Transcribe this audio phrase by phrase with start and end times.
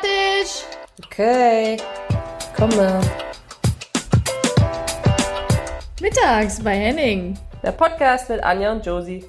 [0.00, 0.64] fertig.
[1.04, 1.76] Okay,
[2.56, 3.00] komme.
[6.00, 7.38] Mittags bei Henning.
[7.62, 9.24] Der Podcast mit Anja und Josie.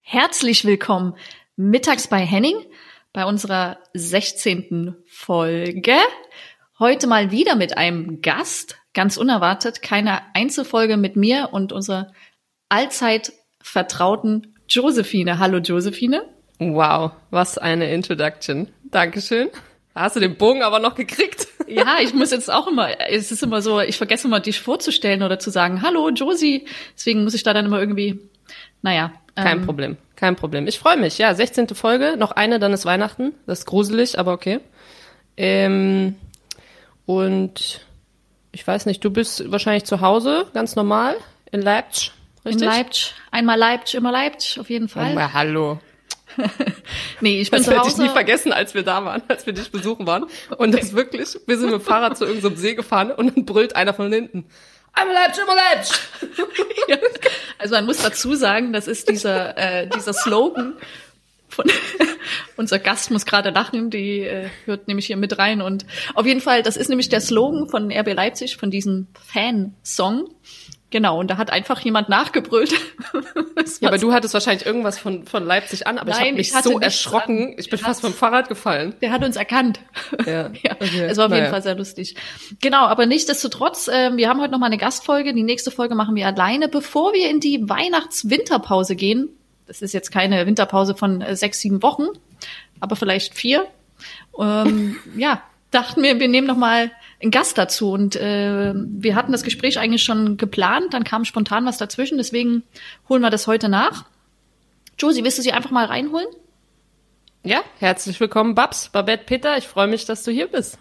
[0.00, 1.16] Herzlich willkommen
[1.56, 2.56] mittags bei Henning
[3.12, 4.96] bei unserer 16.
[5.06, 5.96] Folge.
[6.78, 12.12] Heute mal wieder mit einem Gast, ganz unerwartet, keine Einzelfolge mit mir und unserer
[12.70, 15.40] allzeit vertrauten Josephine.
[15.40, 16.22] Hallo Josephine.
[16.60, 18.68] Wow, was eine Introduction.
[18.84, 19.48] Dankeschön.
[19.96, 21.48] Hast du den Bogen aber noch gekriegt?
[21.70, 25.22] Ja, ich muss jetzt auch immer, es ist immer so, ich vergesse immer, dich vorzustellen
[25.22, 26.66] oder zu sagen, hallo Josie.
[26.96, 28.18] Deswegen muss ich da dann immer irgendwie,
[28.82, 29.12] naja.
[29.36, 30.66] Kein ähm, Problem, kein Problem.
[30.66, 31.18] Ich freue mich.
[31.18, 31.68] Ja, 16.
[31.68, 33.34] Folge, noch eine, dann ist Weihnachten.
[33.46, 34.58] Das ist gruselig, aber okay.
[35.36, 36.16] Ähm,
[37.06, 37.86] und
[38.50, 41.14] ich weiß nicht, du bist wahrscheinlich zu Hause, ganz normal,
[41.52, 42.10] in Leipzig,
[42.44, 42.62] richtig?
[42.62, 43.14] In Leipzig.
[43.30, 45.10] Einmal Leipzig, immer Leipzig, auf jeden Fall.
[45.12, 45.80] Oh, mal, hallo.
[47.20, 48.02] nee, ich bin Das zu werde Hause.
[48.02, 50.26] ich nie vergessen, als wir da waren, als wir dich besuchen waren.
[50.58, 53.74] Und das wirklich, wir sind mit dem Fahrrad zu irgendeinem See gefahren und dann brüllt
[53.76, 54.46] einer von hinten.
[54.92, 55.98] Einmal Leipzig, immer Leipzig.
[56.88, 56.96] Ja.
[57.58, 60.74] Also man muss dazu sagen, das ist dieser, äh, dieser Slogan
[61.48, 61.70] von
[62.56, 65.84] unser Gast muss gerade lachen, die äh, hört nämlich hier mit rein und
[66.14, 70.28] auf jeden Fall, das ist nämlich der Slogan von RB Leipzig, von diesem Fan-Song.
[70.90, 72.74] Genau, und da hat einfach jemand nachgebrüllt.
[73.80, 76.52] Ja, aber du hattest wahrscheinlich irgendwas von, von Leipzig an, aber ich Nein, habe mich
[76.52, 77.48] ich so erschrocken.
[77.48, 77.54] an.
[77.58, 78.94] Ich bin Der fast hat- vom Fahrrad gefallen.
[79.00, 79.80] Der hat uns erkannt.
[80.26, 81.02] Ja, Ja, okay.
[81.08, 81.50] es war auf jeden Naja.
[81.50, 82.16] Fall sehr lustig.
[82.60, 85.32] Genau, aber nichtsdestotrotz, ähm, wir haben heute noch mal eine Gastfolge.
[85.34, 86.68] Die nächste Folge machen wir alleine.
[86.68, 89.28] Bevor wir in die Weihnachts-Winterpause gehen,
[89.66, 92.06] das ist jetzt keine Winterpause von äh, sechs, sieben Wochen,
[92.80, 93.66] aber vielleicht vier,
[94.38, 97.92] ähm, ja, dachten wir, wir nehmen noch mal einen Gast dazu.
[97.92, 102.62] Und äh, wir hatten das Gespräch eigentlich schon geplant, dann kam spontan was dazwischen, deswegen
[103.08, 104.06] holen wir das heute nach.
[104.98, 106.28] Josie, willst du sie einfach mal reinholen?
[107.42, 109.56] Ja, herzlich willkommen, Babs, Babette, Peter.
[109.56, 110.76] Ich freue mich, dass du hier bist.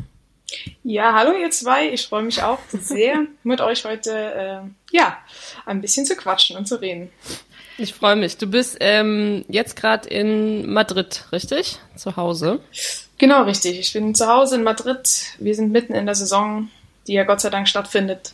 [0.84, 1.90] Ja, hallo ihr zwei.
[1.90, 4.60] Ich freue mich auch sehr, mit euch heute äh,
[4.92, 5.18] ja
[5.66, 7.12] ein bisschen zu quatschen und zu reden.
[7.80, 8.38] Ich freue mich.
[8.38, 11.80] Du bist ähm, jetzt gerade in Madrid, richtig?
[11.96, 12.60] Zu Hause.
[13.18, 13.80] Genau, richtig.
[13.80, 15.08] Ich bin zu Hause in Madrid.
[15.40, 16.70] Wir sind mitten in der Saison,
[17.08, 18.34] die ja Gott sei Dank stattfindet.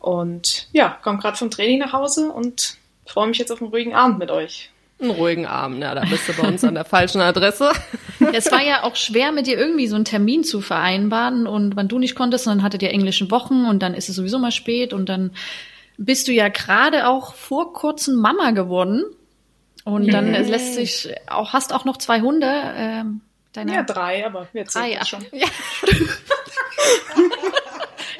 [0.00, 2.76] Und ja, komme gerade vom Training nach Hause und
[3.06, 4.70] freue mich jetzt auf einen ruhigen Abend mit euch.
[5.00, 5.80] Einen ruhigen Abend.
[5.80, 7.70] Ja, da bist du bei uns an der falschen Adresse.
[8.32, 11.88] Es war ja auch schwer, mit dir irgendwie so einen Termin zu vereinbaren und wenn
[11.88, 14.92] du nicht konntest, dann hattet ihr englischen Wochen und dann ist es sowieso mal spät
[14.92, 15.32] und dann
[15.96, 19.04] bist du ja gerade auch vor kurzem Mama geworden
[19.84, 23.20] und dann äh, lässt sich auch, hast auch noch zwei Hunde, ähm,
[23.52, 25.24] deine Ja, drei, aber wir drei, ach, schon.
[25.32, 25.46] ja.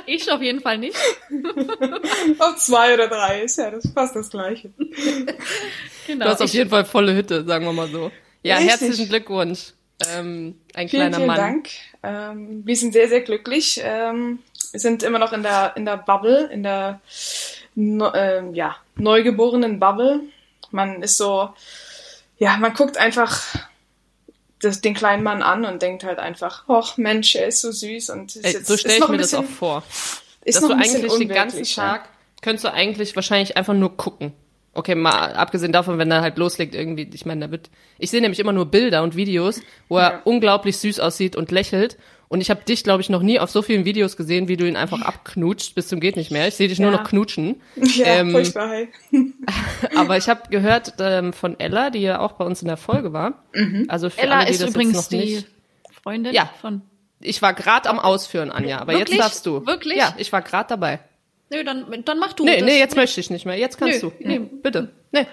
[0.07, 0.97] ich auf jeden Fall nicht.
[2.39, 4.71] Ob zwei oder drei ist ja das ist fast das Gleiche.
[6.07, 6.25] Genau.
[6.25, 8.11] Du hast auf jeden Fall volle Hütte, sagen wir mal so.
[8.43, 8.71] Ja, Richtig.
[8.73, 9.73] herzlichen Glückwunsch.
[10.13, 11.37] Ähm, ein Vielen, kleiner vielen Mann.
[11.37, 11.69] Dank.
[12.03, 13.81] Ähm, wir sind sehr, sehr glücklich.
[13.85, 14.41] Ähm,
[14.73, 17.01] wir sind immer noch in der, in der Bubble, in der
[17.75, 20.21] no, ähm, ja, neugeborenen Bubble.
[20.71, 21.51] Man ist so,
[22.39, 23.43] ja, man guckt einfach
[24.61, 28.11] das, den kleinen Mann an und denkt halt einfach, ach Mensch, er ist so süß
[28.11, 29.83] und ist Ey, jetzt, so stelle ich mir ein das auch bisschen- vor.
[30.45, 31.65] Ist dass noch du bisschen eigentlich den ganzen ne?
[31.67, 32.09] Tag,
[32.43, 34.33] könntest du eigentlich wahrscheinlich einfach nur gucken.
[34.75, 38.21] Okay, mal abgesehen davon, wenn er halt loslegt irgendwie, ich meine, da wird, ich sehe
[38.23, 40.21] nämlich immer nur Bilder und Videos, wo er Ja.
[40.25, 41.99] unglaublich süß aussieht und lächelt.
[42.33, 44.67] Und ich habe dich, glaube ich, noch nie auf so vielen Videos gesehen, wie du
[44.67, 46.49] ihn einfach abknutscht bis zum geht nicht mehr.
[46.49, 46.97] Ich sehe dich nur Ja.
[46.97, 47.61] noch knutschen.
[47.77, 48.71] Ja, Ähm, furchtbar.
[48.71, 48.89] Hey.
[49.97, 53.13] Aber ich habe gehört ähm, von Ella, die ja auch bei uns in der Folge
[53.13, 53.45] war.
[53.89, 55.47] Also für Ella alle, die ist das übrigens jetzt noch die nicht.
[56.03, 56.51] Freundin Ja.
[56.61, 56.81] von.
[57.21, 59.11] Ich war gerade am Ausführen, Anja, aber Wirklich?
[59.19, 59.65] jetzt darfst du.
[59.67, 59.99] Wirklich?
[59.99, 61.01] Ja, ich war gerade dabei.
[61.51, 62.45] Nö, dann, dann mach du.
[62.45, 62.65] Nee, das.
[62.65, 63.59] nee, jetzt möchte ich nicht mehr.
[63.59, 64.27] Jetzt kannst Nö, du.
[64.27, 64.39] nee.
[64.39, 64.91] Nee, bitte.
[65.13, 65.27] Nee.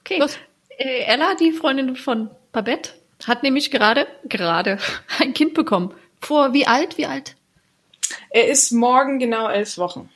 [0.00, 0.18] Okay.
[0.18, 0.38] Los.
[0.78, 2.90] Äh, Ella, die Freundin von Babette,
[3.26, 4.78] hat nämlich gerade, gerade
[5.20, 5.92] ein Kind bekommen.
[6.26, 6.98] Vor wie alt?
[6.98, 7.36] Wie alt?
[8.30, 10.10] Er ist morgen genau elf Wochen.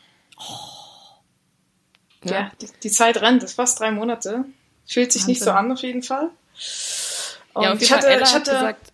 [2.25, 2.51] Ja, Ja.
[2.61, 4.45] die, die Zeit rennt, das ist fast drei Monate.
[4.87, 5.65] Fühlt sich nicht so Wahnsinn.
[5.67, 6.31] an auf jeden Fall.
[7.55, 8.93] Und Ja, auf jeden ich hatte, Ella ich hat hatte, gesagt,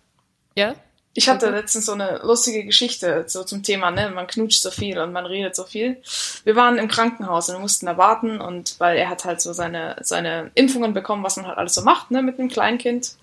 [0.55, 0.75] ja?
[1.13, 4.99] Ich hatte letztens so eine lustige Geschichte so zum Thema, ne, man knutscht so viel
[4.99, 5.99] und man redet so viel.
[6.43, 9.51] Wir waren im Krankenhaus und wir mussten da warten und weil er hat halt so
[9.51, 13.15] seine seine Impfungen bekommen, was man halt alles so macht, ne, mit einem Kleinkind.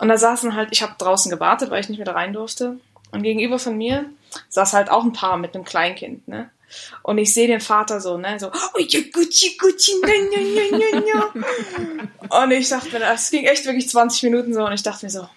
[0.00, 2.78] Und da saßen halt, ich habe draußen gewartet, weil ich nicht mehr da rein durfte.
[3.12, 4.10] Und gegenüber von mir
[4.48, 6.50] saß halt auch ein Paar mit einem Kleinkind, ne.
[7.02, 11.02] Und ich sehe den Vater so, ne, so, oh ja, Gucci, Gucci, na, na, na,
[11.02, 11.32] na,
[12.28, 12.42] na.
[12.42, 15.10] Und ich dachte mir, das ging echt wirklich 20 Minuten so und ich dachte mir
[15.10, 15.28] so,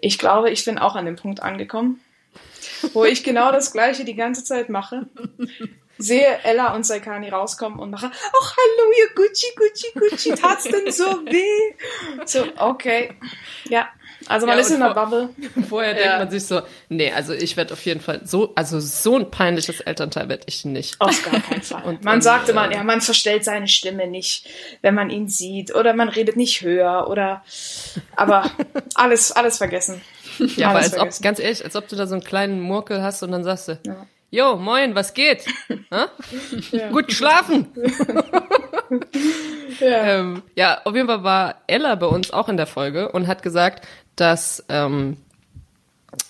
[0.00, 2.00] ich glaube, ich bin auch an dem Punkt angekommen,
[2.92, 5.06] wo ich genau das Gleiche die ganze Zeit mache.
[5.98, 10.92] sehe Ella und Saikani rauskommen und mache, ach hallo, ihr Gucci, Gucci, Gucci, tat's denn
[10.92, 11.74] so weh?
[12.26, 13.14] So, okay.
[13.68, 13.88] Ja.
[14.28, 15.28] Also man Ja, ist in der Bubble.
[15.68, 16.02] Vorher Ja.
[16.02, 19.30] denkt man sich so, nee, also ich werde auf jeden Fall so, also so ein
[19.30, 21.00] peinliches Elternteil werde ich nicht.
[21.00, 21.82] Auf gar keinen Fall.
[21.84, 24.46] Und man sagte äh, man, ja, man verstellt seine Stimme nicht,
[24.82, 27.42] wenn man ihn sieht, oder man redet nicht höher, oder,
[28.16, 28.50] aber
[28.94, 30.00] alles, alles vergessen.
[30.56, 33.02] Ja, aber Alles als ob, ganz ehrlich, als ob du da so einen kleinen Murkel
[33.02, 34.06] hast und dann sagst du, Ja.
[34.28, 35.44] Jo, moin, was geht?
[35.90, 36.88] Ja.
[36.90, 37.68] Gut geschlafen?
[39.80, 39.86] Ja.
[40.04, 43.42] ähm, ja, auf jeden Fall war Ella bei uns auch in der Folge und hat
[43.42, 45.16] gesagt, dass ähm,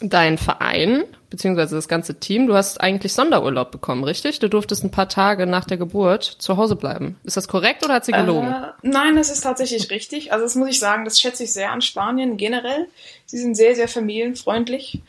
[0.00, 4.38] dein Verein, beziehungsweise das ganze Team, du hast eigentlich Sonderurlaub bekommen, richtig?
[4.38, 7.18] Du durftest ein paar Tage nach der Geburt zu Hause bleiben.
[7.24, 8.52] Ist das korrekt oder hat sie gelogen?
[8.52, 10.32] Äh, nein, das ist tatsächlich richtig.
[10.32, 12.88] Also das muss ich sagen, das schätze ich sehr an Spanien generell.
[13.26, 15.00] Sie sind sehr, sehr familienfreundlich.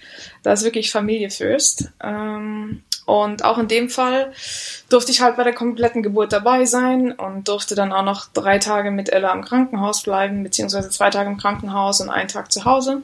[0.44, 1.92] Da ist wirklich Familie first.
[2.02, 4.34] Ähm, und auch in dem Fall
[4.90, 8.60] durfte ich halt bei der kompletten Geburt dabei sein und durfte dann auch noch drei
[8.60, 12.66] Tage mit Ella im Krankenhaus bleiben, beziehungsweise zwei Tage im Krankenhaus und einen Tag zu
[12.66, 13.02] Hause.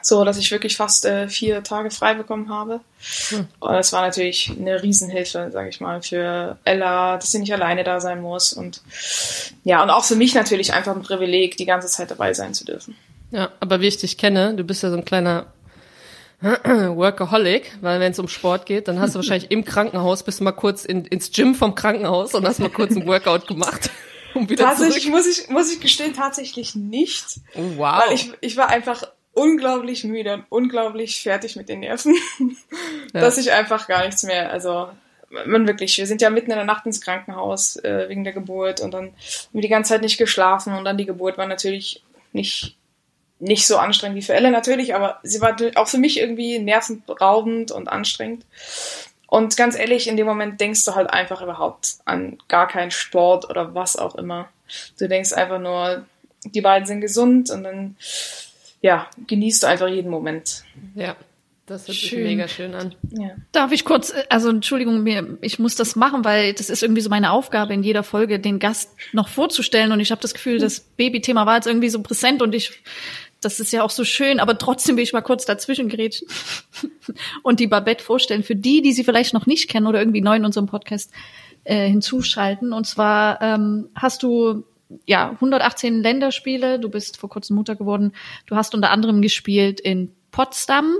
[0.00, 2.80] So, dass ich wirklich fast äh, vier Tage frei bekommen habe.
[3.60, 7.84] Und das war natürlich eine Riesenhilfe, sage ich mal, für Ella, dass sie nicht alleine
[7.84, 8.54] da sein muss.
[8.54, 8.80] Und
[9.64, 12.64] ja, und auch für mich natürlich einfach ein Privileg, die ganze Zeit dabei sein zu
[12.64, 12.96] dürfen.
[13.32, 15.44] Ja, aber wie ich dich kenne, du bist ja so ein kleiner
[16.42, 20.44] Workaholic, weil wenn es um Sport geht, dann hast du wahrscheinlich im Krankenhaus, bist du
[20.44, 23.90] mal kurz in, ins Gym vom Krankenhaus und hast mal kurz ein Workout gemacht.
[24.34, 25.16] Um wieder Tatsächlich zurück.
[25.16, 27.24] muss ich, muss ich gestehen, tatsächlich nicht.
[27.54, 28.04] Oh, wow.
[28.04, 32.14] Weil ich, ich war einfach unglaublich müde und unglaublich fertig mit den Nerven,
[33.14, 33.20] Ja.
[33.22, 34.88] dass ich einfach gar nichts mehr, also
[35.30, 38.80] man wirklich, wir sind ja mitten in der Nacht ins Krankenhaus äh, wegen der Geburt
[38.80, 39.14] und dann haben
[39.52, 42.02] wir die ganze Zeit nicht geschlafen und dann die Geburt war natürlich
[42.32, 42.76] nicht
[43.40, 47.70] nicht so anstrengend wie für Elle natürlich, aber sie war auch für mich irgendwie nervenraubend
[47.70, 48.44] und anstrengend.
[49.26, 53.48] Und ganz ehrlich, in dem Moment denkst du halt einfach überhaupt an gar keinen Sport
[53.48, 54.48] oder was auch immer.
[54.98, 56.06] Du denkst einfach nur,
[56.44, 57.96] die beiden sind gesund und dann,
[58.80, 60.64] ja, genießt du einfach jeden Moment.
[60.94, 61.14] ja,
[61.68, 62.22] das hört sich Schön.
[62.22, 62.94] mega schön an.
[63.10, 63.32] Ja.
[63.52, 67.02] Darf ich kurz, äh, also Entschuldigung, mir, ich muss das machen, weil das ist irgendwie
[67.02, 69.92] so meine Aufgabe in jeder Folge, den Gast noch vorzustellen.
[69.92, 72.82] Und ich habe das Gefühl, das Babythema war jetzt irgendwie so präsent und ich,
[73.40, 76.26] das ist ja auch so schön, aber trotzdem will ich mal kurz dazwischen gerätschen
[77.42, 78.42] und die Babette vorstellen.
[78.42, 81.12] Für die, die sie vielleicht noch nicht kennen oder irgendwie neu in unserem Podcast
[81.64, 82.72] äh, hinzuschalten.
[82.72, 84.64] Und zwar ähm, hast du
[85.06, 88.12] ja 118 Länderspiele, du bist vor kurzem Mutter geworden.
[88.46, 90.94] Du hast unter anderem gespielt in Potsdam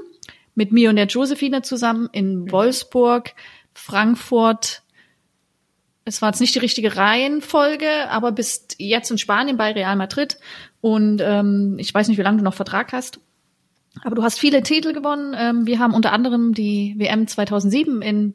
[0.54, 3.34] mit mir und der Josephine zusammen, in Wolfsburg,
[3.74, 4.82] Frankfurt.
[6.04, 10.38] Es war jetzt nicht die richtige Reihenfolge, aber bist jetzt in Spanien bei Real Madrid
[10.80, 13.20] und ähm, ich weiß nicht, wie lange du noch Vertrag hast.
[14.04, 15.34] Aber du hast viele Titel gewonnen.
[15.36, 18.34] Ähm, wir haben unter anderem die WM 2007 in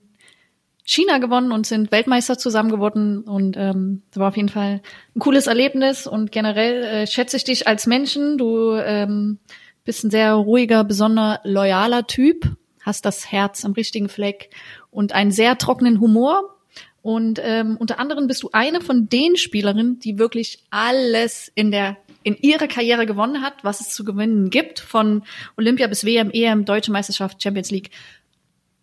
[0.84, 3.24] China gewonnen und sind Weltmeister zusammen geworden.
[3.24, 4.82] Und ähm, das war auf jeden Fall
[5.16, 6.08] ein cooles Erlebnis.
[6.08, 8.38] Und generell äh, schätze ich dich als Menschen.
[8.38, 9.40] Du ähm,
[9.86, 12.50] bist ein sehr ruhiger, besonder loyaler Typ,
[12.82, 14.50] hast das Herz am richtigen Fleck
[14.92, 16.58] und einen sehr trockenen Humor.
[17.02, 21.98] Und ähm, unter anderem bist du eine von den Spielerinnen, die wirklich alles in der
[22.24, 25.24] in ihrer Karriere gewonnen hat, was es zu gewinnen gibt, von
[25.58, 27.90] Olympia bis WM, EM, Deutsche Meisterschaft, Champions League,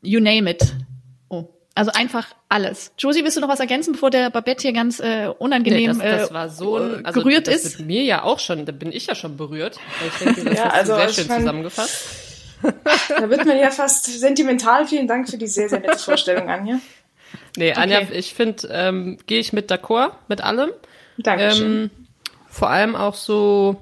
[0.03, 0.75] you name it.
[1.29, 1.49] Oh.
[1.75, 2.93] Also einfach alles.
[2.99, 5.99] Josie, willst du noch was ergänzen, bevor der Babette hier ganz äh, Nee, unangenehm das,
[5.99, 7.79] das äh, war so ein, also gerührt das ist?
[7.79, 9.79] Mit mir ja auch schon, da bin ich ja schon berührt.
[10.07, 12.07] Ich denke, das Ja, hast also du sehr schön mein- zusammengefasst.
[13.09, 14.87] Da wird man ja fast sentimental.
[14.87, 16.79] Vielen Dank für die sehr, sehr nette Vorstellung, Anja.
[17.57, 18.19] Nee, Anja, Okay.
[18.19, 20.69] ich finde, ähm, gehe ich mit d'accord, mit allem.
[21.17, 21.85] Dankeschön.
[21.85, 21.91] Ähm,
[22.51, 23.81] vor allem auch so,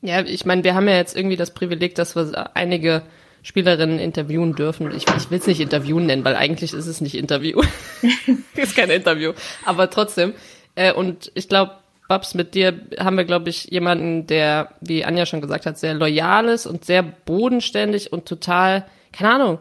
[0.00, 3.02] ja, ich meine, wir haben ja jetzt irgendwie das Privileg, dass wir einige
[3.42, 4.90] Spielerinnen interviewen dürfen.
[4.94, 7.60] Ich, ich will es nicht Interviewen nennen, weil eigentlich ist es nicht Interview.
[8.54, 9.32] ist kein Interview.
[9.64, 10.34] Aber trotzdem.
[10.76, 11.72] Äh, und ich glaube,
[12.08, 15.94] Babs, mit dir haben wir, glaube ich, jemanden, der, wie Anja schon gesagt hat, sehr
[15.94, 19.58] loyal ist und sehr bodenständig und total, keine Ahnung,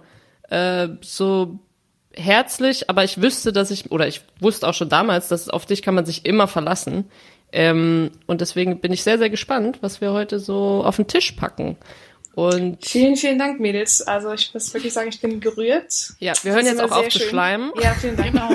[0.50, 1.60] äh, so
[2.13, 5.82] herzlich, aber ich wüsste, dass ich, oder ich wusste auch schon damals, dass auf dich
[5.82, 7.10] kann man sich immer verlassen.
[7.51, 11.32] Ähm, und deswegen bin ich sehr, sehr gespannt, was wir heute so auf den Tisch
[11.34, 11.77] packen.
[12.36, 14.01] Und Vielen, vielen Dank, Mädels.
[14.04, 16.13] Also ich muss wirklich sagen, ich bin gerührt.
[16.20, 17.30] ja, wir hören jetzt auch auf zu schön.
[17.30, 17.72] schleimen.
[17.82, 18.32] Ja, vielen Dank.
[18.32, 18.50] Genau.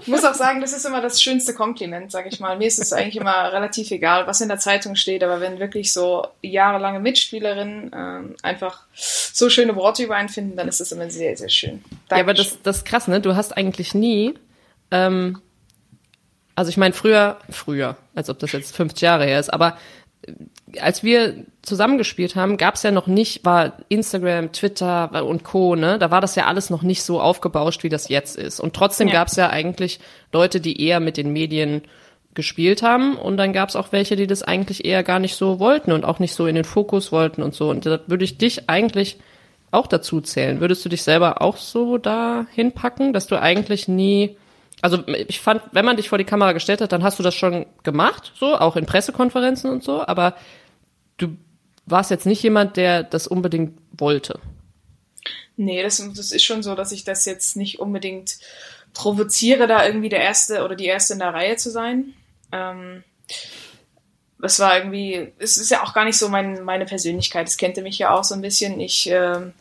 [0.00, 2.56] Ich muss auch sagen, das ist immer das schönste Kompliment, sag ich mal.
[2.56, 5.92] Mir ist es eigentlich immer relativ egal, was in der Zeitung steht, aber wenn wirklich
[5.92, 11.10] so jahrelange Mitspielerinnen ähm, einfach so schöne Worte über einen finden, dann ist das immer
[11.10, 11.84] sehr, sehr schön.
[12.10, 12.52] Ja, aber Dankeschön.
[12.54, 13.20] das, das ist krass, ne?
[13.20, 14.32] Du hast eigentlich nie,
[14.90, 15.42] ähm,
[16.60, 19.78] also ich meine früher, früher, als ob das jetzt 50 Jahre her ist, aber
[20.78, 25.74] als wir zusammengespielt haben, gab es ja noch nicht, war Instagram, Twitter und Co.
[25.74, 28.60] Ne, da war das ja alles noch nicht so aufgebauscht, wie das jetzt ist.
[28.60, 29.14] Und trotzdem Ja.
[29.14, 29.98] gab es ja eigentlich
[30.32, 31.80] Leute, die eher mit den Medien
[32.34, 35.58] gespielt haben und dann gab es auch welche, die das eigentlich eher gar nicht so
[35.58, 37.70] wollten und auch nicht so in den Fokus wollten und so.
[37.70, 39.16] Und da würde ich dich eigentlich
[39.70, 40.60] auch dazu zählen.
[40.60, 44.36] Würdest du dich selber auch so da hinpacken, dass du eigentlich nie,
[44.82, 47.34] also ich fand, wenn man dich vor die Kamera gestellt hat, dann hast du das
[47.34, 50.34] schon gemacht, so, auch in Pressekonferenzen und so, aber
[51.18, 51.36] du
[51.86, 54.40] warst jetzt nicht jemand, der das unbedingt wollte.
[55.56, 58.38] Nee, das, das ist schon so, dass ich das jetzt nicht unbedingt
[58.94, 62.14] provoziere, da irgendwie der Erste oder die Erste in der Reihe zu sein.
[62.50, 63.04] Ähm,
[64.38, 67.46] das war irgendwie, es ist ja auch gar nicht so mein, meine Persönlichkeit.
[67.46, 68.80] Das kennt ihr mich ja auch so ein bisschen.
[68.80, 69.52] Ich, ähm,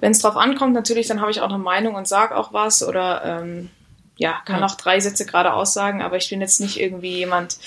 [0.00, 2.86] wenn es drauf ankommt, natürlich, dann habe ich auch eine Meinung und sag auch was
[2.86, 3.70] oder ähm,
[4.16, 7.58] ja, kann auch drei Sätze gerade aussagen, aber ich bin jetzt nicht irgendwie jemand,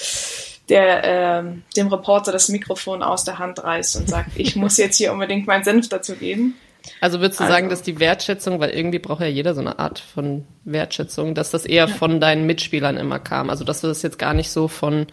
[0.70, 4.98] der ähm, dem Reporter das Mikrofon aus der Hand reißt und sagt, ich muss jetzt
[4.98, 6.56] hier unbedingt meinen Senf dazu geben.
[7.02, 9.80] Also würdest du Also- sagen, dass die Wertschätzung, weil irgendwie braucht ja jeder so eine
[9.80, 13.50] Art von Wertschätzung, dass das eher von deinen Mitspielern immer kam.
[13.50, 15.08] Also dass du das jetzt gar nicht so von,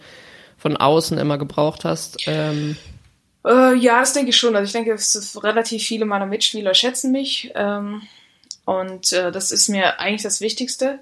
[0.57, 2.17] von außen immer gebraucht hast.
[2.27, 2.77] Ähm,
[3.45, 4.55] Äh, ja, das denke ich schon.
[4.55, 4.95] Also ich denke,
[5.43, 7.51] relativ viele meiner Mitspieler schätzen mich.
[7.55, 8.01] Ähm,
[8.65, 10.99] und äh, das ist mir eigentlich das Wichtigste.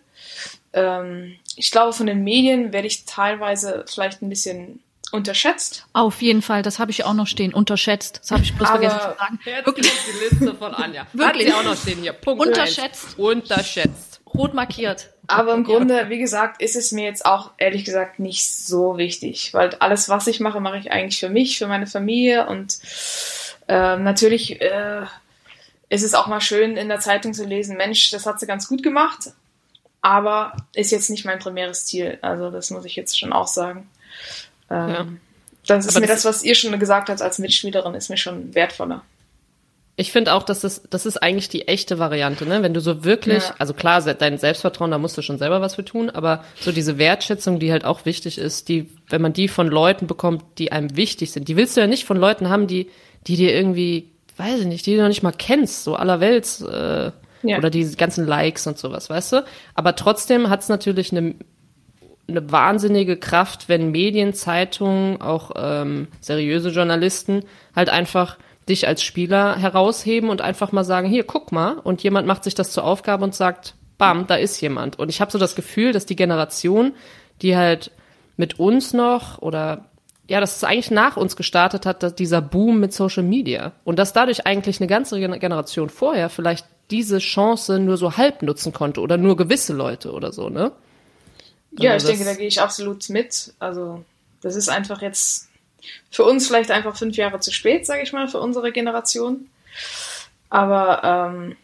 [0.76, 5.86] Ähm, ich glaube, von den Medien werde ich teilweise vielleicht ein bisschen unterschätzt.
[5.94, 8.20] Auf jeden Fall, das habe ich auch noch stehen, unterschätzt.
[8.22, 9.40] Das habe ich bloß Aber- vergessen zu sagen.
[9.66, 11.08] Wirklich die Liste von Anja.
[11.14, 11.54] Wirklich.
[11.54, 12.14] Auch noch stehen hier.
[12.14, 13.06] Punkt Unterschätzt.
[13.06, 13.14] eins.
[13.18, 14.22] Unterschätzt.
[14.34, 15.12] rot markiert.
[15.28, 19.54] Aber im Grunde, wie gesagt, ist es mir jetzt auch ehrlich gesagt nicht so wichtig,
[19.54, 22.78] weil alles, was ich mache, mache ich eigentlich für mich, für meine Familie und
[23.68, 25.02] ähm, natürlich äh,
[25.90, 28.68] ist es auch mal schön in der Zeitung zu lesen, Mensch, das hat sie ganz
[28.68, 29.32] gut gemacht,
[30.06, 32.20] aber ist jetzt nicht mein primäres Ziel.
[32.22, 33.90] Also das muss ich jetzt schon auch sagen.
[34.70, 35.06] Ähm, Ja.
[35.68, 38.54] Das ist Aber mir das- was ihr schon gesagt habt als Mitspielerin, ist mir schon
[38.54, 39.02] wertvoller.
[39.96, 42.62] Ich finde auch, dass das, das ist eigentlich die echte Variante, ne?
[42.62, 43.56] Wenn du so wirklich, Ja.
[43.58, 47.00] also klar, dein Selbstvertrauen, da musst du schon selber was für tun, aber so diese
[47.00, 50.96] Wertschätzung, die halt auch wichtig ist, die, wenn man die von Leuten bekommt, die einem
[50.96, 52.92] wichtig sind, die willst du ja nicht von Leuten haben, die,
[53.26, 57.12] die dir irgendwie, weiß ich nicht, die du noch nicht mal kennst, so allerwelts, äh,
[57.48, 57.58] Ja.
[57.58, 59.46] oder die ganzen Likes und sowas, weißt du?
[59.74, 61.36] Aber trotzdem hat's natürlich eine
[62.28, 67.44] eine wahnsinnige Kraft, wenn Medien, Zeitungen, auch ähm, seriöse Journalisten
[67.76, 68.38] halt einfach
[68.68, 71.74] dich als Spieler herausheben und einfach mal sagen, hier, guck mal.
[71.74, 74.98] Und jemand macht sich das zur Aufgabe und sagt, bam, da ist jemand.
[74.98, 76.94] Und ich habe so das Gefühl, dass die Generation,
[77.44, 77.92] die halt
[78.38, 79.86] mit uns noch oder
[80.28, 83.74] ja, dass es eigentlich nach uns gestartet hat, dass dieser Boom mit Social Media.
[83.84, 88.42] Und dass dadurch eigentlich eine ganze Gen- Generation vorher vielleicht diese Chance nur so halb
[88.42, 90.72] nutzen konnte oder nur gewisse Leute oder so, ne?
[91.72, 93.54] Ja, Also ich denke, da gehe ich absolut mit.
[93.60, 94.04] Also,
[94.42, 95.50] das ist einfach jetzt
[96.10, 99.50] für uns vielleicht einfach fünf Jahre zu spät, sage ich mal, für unsere Generation.
[100.50, 101.56] Aber ähm,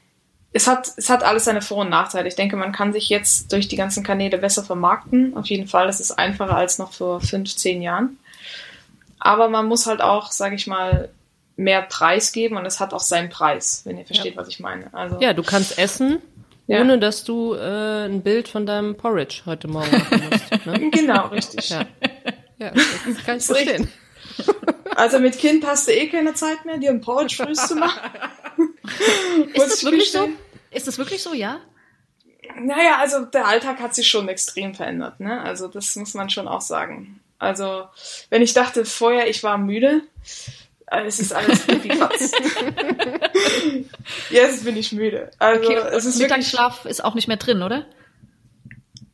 [0.52, 2.28] es, hat, es hat alles seine Vor- und Nachteile.
[2.28, 5.38] Ich denke, man kann sich jetzt durch die ganzen Kanäle besser vermarkten.
[5.38, 8.18] Auf jeden Fall, das ist einfacher als noch vor fünf, zehn Jahren.
[9.20, 11.10] Aber man muss halt auch, sage ich mal,
[11.56, 14.94] mehr Preis geben und es hat auch seinen Preis, wenn ihr versteht, was ich meine.
[14.94, 16.22] Also, Ja, du kannst essen,
[16.68, 16.82] Ja.
[16.82, 20.42] ohne dass du äh, ein Bild von deinem Porridge heute Morgen machen musst.
[20.66, 20.90] Ne?
[20.92, 21.70] Genau, richtig.
[21.70, 21.86] Ja.
[22.58, 22.72] ja,
[23.08, 23.92] das kann ich verstehen.
[24.96, 28.00] Also mit Kind hast du eh keine Zeit mehr, dir ein Porridge früh zu machen.
[29.54, 30.30] Ist das ich wirklich so?
[30.72, 31.60] Ist das wirklich so, ja?
[32.60, 35.42] Naja, also der Alltag hat sich schon extrem verändert, ne?
[35.42, 37.20] Also das muss man schon auch sagen.
[37.40, 37.86] Also,
[38.30, 40.02] wenn ich dachte vorher, ich war müde,
[41.00, 42.32] es ist alles pipifatz.
[44.30, 45.32] Jetzt bin ich müde.
[45.40, 47.86] Also Okay, es ist wirklich, Mittagsschlaf ist auch nicht mehr drin, oder?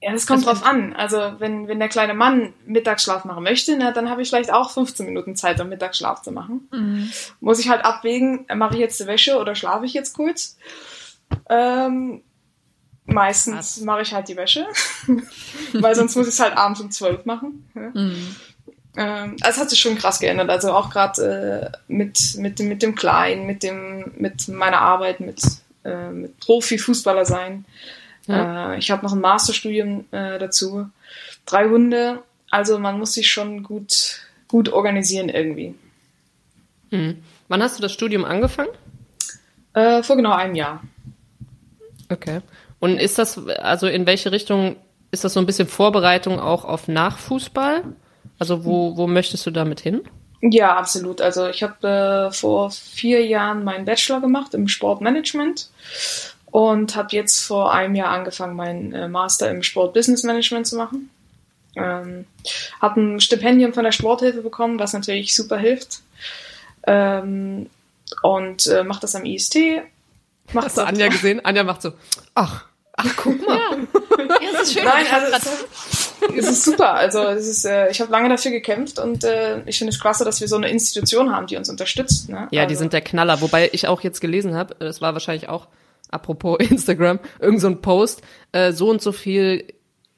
[0.02, 0.94] ja, das kommt das- drauf an.
[0.96, 4.72] Also wenn, wenn der kleine Mann Mittagsschlaf machen möchte, na, dann habe ich vielleicht auch
[4.72, 7.10] 15 Minuten Zeit, um Mittagsschlaf zu machen.
[7.40, 10.58] Muss ich halt abwägen, mache ich jetzt die Wäsche oder schlafe ich jetzt kurz?
[11.50, 12.22] Ähm,
[13.06, 14.66] meistens mache ich halt die Wäsche,
[15.74, 17.70] weil sonst muss ich es halt abends um 12 machen.
[17.76, 17.90] Ja.
[17.94, 18.36] Mhm.
[18.98, 20.50] Ähm, also es hat sich schon krass geändert.
[20.50, 25.20] Also auch gerade äh, mit, mit, dem- mit dem Kleinen, mit, dem, mit meiner Arbeit,
[25.20, 25.40] mit,
[25.86, 27.64] äh, mit Profi-Fußballer sein.
[28.28, 30.90] Äh, ich habe noch ein Masterstudium äh, dazu.
[31.46, 32.24] Drei Hunde.
[32.50, 35.76] Also man muss sich schon gut, gut organisieren irgendwie.
[36.92, 37.24] Mhm.
[37.50, 38.70] Wann hast du das Studium angefangen?
[39.74, 40.82] Äh, vor genau einem Jahr.
[42.10, 42.40] Okay.
[42.80, 44.76] Und ist das, also in welche Richtung,
[45.12, 47.84] ist das so ein bisschen Vorbereitung auch auf Nachfußball?
[48.40, 50.02] Also wo, wo möchtest du damit hin?
[50.42, 51.22] Ja, absolut.
[51.22, 55.70] Also ich habe äh, vor vier Jahren meinen Bachelor gemacht im Sportmanagement
[56.46, 60.78] und habe jetzt vor einem Jahr angefangen, meinen äh, Master im Sport Business Management zu
[60.78, 61.10] machen.
[61.76, 62.26] Ähm,
[62.82, 66.02] Hat ein Stipendium von der Sporthilfe bekommen, was natürlich super hilft.
[66.86, 67.70] Ähm,
[68.22, 69.58] und äh, macht das am IST.
[70.54, 71.44] Macht Hast du Anja gesehen?
[71.44, 71.94] Anja macht so,
[72.36, 73.58] ach, ach, guck mal.
[73.58, 74.86] Ja, ja es ist schön.
[74.86, 75.50] Nein, also
[76.22, 76.94] es, es ist super.
[76.94, 80.26] Also es ist, äh, ich habe lange dafür gekämpft und äh, ich finde es klasse,
[80.26, 82.30] dass wir so eine Institution haben, die uns unterstützt.
[82.30, 82.48] Ne?
[82.52, 82.70] Ja, also.
[82.70, 83.42] die sind der Knaller.
[83.42, 85.68] Wobei ich auch jetzt gelesen habe, das war wahrscheinlich auch
[86.10, 88.22] apropos Instagram, irgend so ein Post,
[88.52, 89.66] äh, so und so viel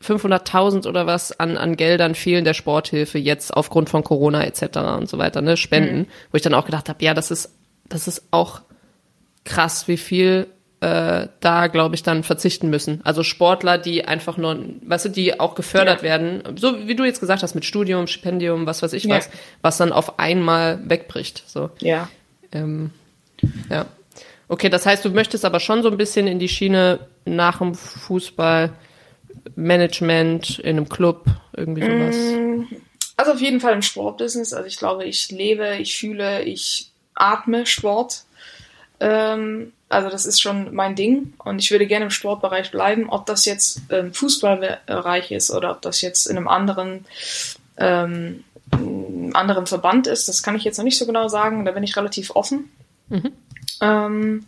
[0.03, 4.77] 500.000 oder was an, an Geldern fehlen der Sporthilfe jetzt aufgrund von Corona etc.
[4.97, 6.07] und so weiter, ne, Spenden, mhm.
[6.31, 7.53] wo ich dann auch gedacht habe, ja, das ist,
[7.89, 8.61] das ist auch
[9.43, 10.47] krass, wie viel
[10.81, 13.01] äh, da, glaube ich, dann verzichten müssen.
[13.03, 16.03] Also Sportler, die einfach nur, weißt du, die auch gefördert ja.
[16.03, 19.17] werden, so wie du jetzt gesagt hast, mit Studium, Stipendium, was weiß ich ja.
[19.17, 19.29] was,
[19.61, 21.43] was dann auf einmal wegbricht.
[21.47, 21.69] So.
[21.79, 22.09] Ja.
[22.51, 22.91] Ähm,
[23.69, 23.85] ja.
[24.47, 27.75] Okay, das heißt, du möchtest aber schon so ein bisschen in die Schiene nach dem
[27.75, 28.71] Fußball
[29.55, 32.15] Management in einem Club, irgendwie sowas?
[32.15, 32.63] Mm,
[33.17, 34.53] also auf jeden Fall im Sportbusiness.
[34.53, 38.23] Also ich glaube, ich lebe, ich fühle, ich atme Sport.
[38.99, 43.09] Ähm, also das ist schon mein Ding und ich würde gerne im Sportbereich bleiben.
[43.09, 47.05] Ob das jetzt im Fußballbereich ist oder ob das jetzt in einem anderen
[47.77, 48.43] ähm,
[49.33, 51.65] anderen Verband ist, das kann ich jetzt noch nicht so genau sagen.
[51.65, 52.69] Da bin ich relativ offen.
[53.07, 53.31] Mhm.
[53.81, 54.45] Ähm,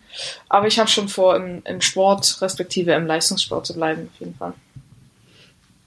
[0.50, 4.36] aber ich habe schon vor, im, im Sport respektive im Leistungssport zu bleiben, auf jeden
[4.36, 4.54] Fall.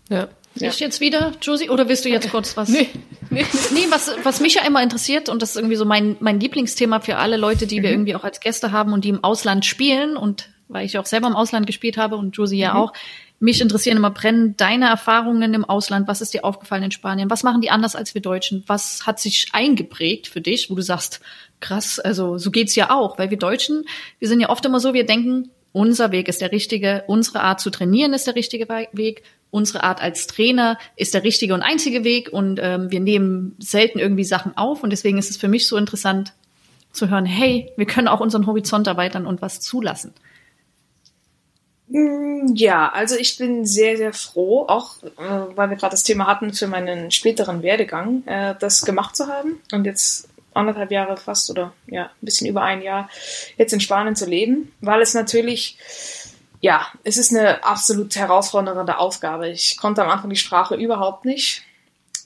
[0.08, 0.28] Ja.
[0.56, 0.68] Ja.
[0.68, 2.68] Ich jetzt wieder, Josie, oder willst du jetzt kurz was?
[2.68, 2.88] Nee,
[3.30, 3.44] nee.
[3.72, 7.00] nee was, was mich ja immer interessiert, und das ist irgendwie so mein, mein Lieblingsthema
[7.00, 7.82] für alle Leute, die mhm.
[7.82, 11.06] wir irgendwie auch als Gäste haben und die im Ausland spielen, und weil ich auch
[11.06, 12.80] selber im Ausland gespielt habe und Josie ja mhm.
[12.80, 12.92] auch,
[13.40, 16.08] mich interessieren immer brennend deine Erfahrungen im Ausland.
[16.08, 17.30] Was ist dir aufgefallen in Spanien?
[17.30, 18.64] Was machen die anders als wir Deutschen?
[18.66, 21.20] Was hat sich eingeprägt für dich, wo du sagst,
[21.60, 23.84] krass, also so geht's ja auch, weil wir Deutschen,
[24.18, 27.60] wir sind ja oft immer so, wir denken, unser Weg ist der richtige, unsere Art
[27.60, 32.02] zu trainieren ist der richtige Weg, unsere Art als Trainer ist der richtige und einzige
[32.02, 35.68] Weg und ähm, wir nehmen selten irgendwie Sachen auf und deswegen ist es für mich
[35.68, 36.32] so interessant
[36.90, 40.12] zu hören, hey, wir können auch unseren Horizont erweitern und was zulassen.
[41.86, 46.26] Mm, ja, also ich bin sehr, sehr froh, auch äh, weil wir gerade das Thema
[46.26, 51.48] hatten, für meinen späteren Werdegang, äh, das gemacht zu haben und jetzt anderthalb Jahre fast
[51.50, 53.08] oder ja, ein bisschen über ein Jahr
[53.56, 55.78] jetzt in Spanien zu leben, weil es natürlich,
[56.64, 59.50] ja, es ist eine absolut herausfordernde Aufgabe.
[59.50, 61.62] Ich konnte am Anfang die Sprache überhaupt nicht.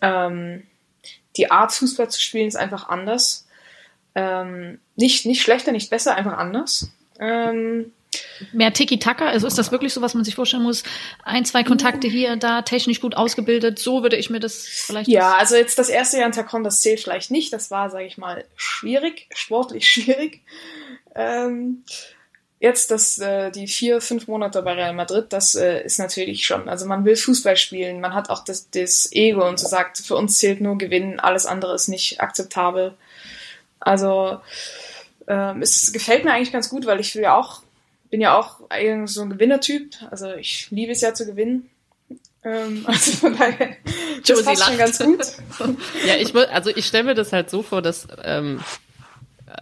[0.01, 0.63] Ähm,
[1.37, 3.49] die Art, Fußball zu spielen, ist einfach anders.
[4.15, 6.93] Ähm, nicht, nicht schlechter, nicht besser, einfach anders.
[7.19, 7.91] Ähm,
[8.53, 10.85] Mehr Tiki-Taka, also ist das wirklich so, was man sich vorstellen muss?
[11.25, 15.09] Ein, zwei Kontakte hier, da, technisch gut ausgebildet, so würde ich mir das vielleicht.
[15.09, 18.07] Ja, also jetzt das erste Jahr in Tacon, das zählt vielleicht nicht, das war, sage
[18.07, 20.43] ich mal, schwierig, sportlich schwierig.
[21.17, 21.83] Ähm,
[22.61, 26.69] jetzt das, äh, die vier, fünf Monate bei Real Madrid, das äh, ist natürlich schon,
[26.69, 30.17] also man will Fußball spielen, man hat auch das, das Ego und so sagt, für
[30.17, 32.95] uns zählt nur Gewinnen, alles andere ist nicht akzeptabel.
[33.81, 34.41] Also,
[35.29, 37.63] ähm, es gefällt mir eigentlich ganz gut, weil ich will ja auch
[38.11, 39.97] bin ja auch eigentlich so ein Gewinnertyp.
[40.11, 41.69] Also ich liebe es ja zu gewinnen.
[42.45, 43.77] Ähm, also von daher,
[44.27, 45.21] das passt schon ganz gut.
[46.07, 48.61] ja, ich also ich stelle mir das halt so vor, dass ähm,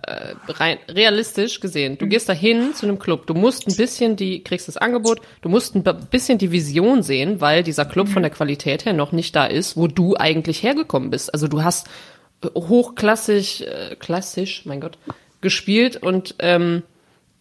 [0.03, 4.17] äh, rein realistisch gesehen, du gehst da hin zu einem Club, du musst ein bisschen
[4.17, 8.23] die, kriegst das Angebot, du musst ein bisschen die Vision sehen, weil dieser Club von
[8.23, 11.33] der Qualität her noch nicht da ist, wo du eigentlich hergekommen bist.
[11.33, 11.89] Also du hast
[12.55, 14.99] hochklassig, äh, klassisch, mein Gott,
[15.41, 16.83] gespielt und ähm,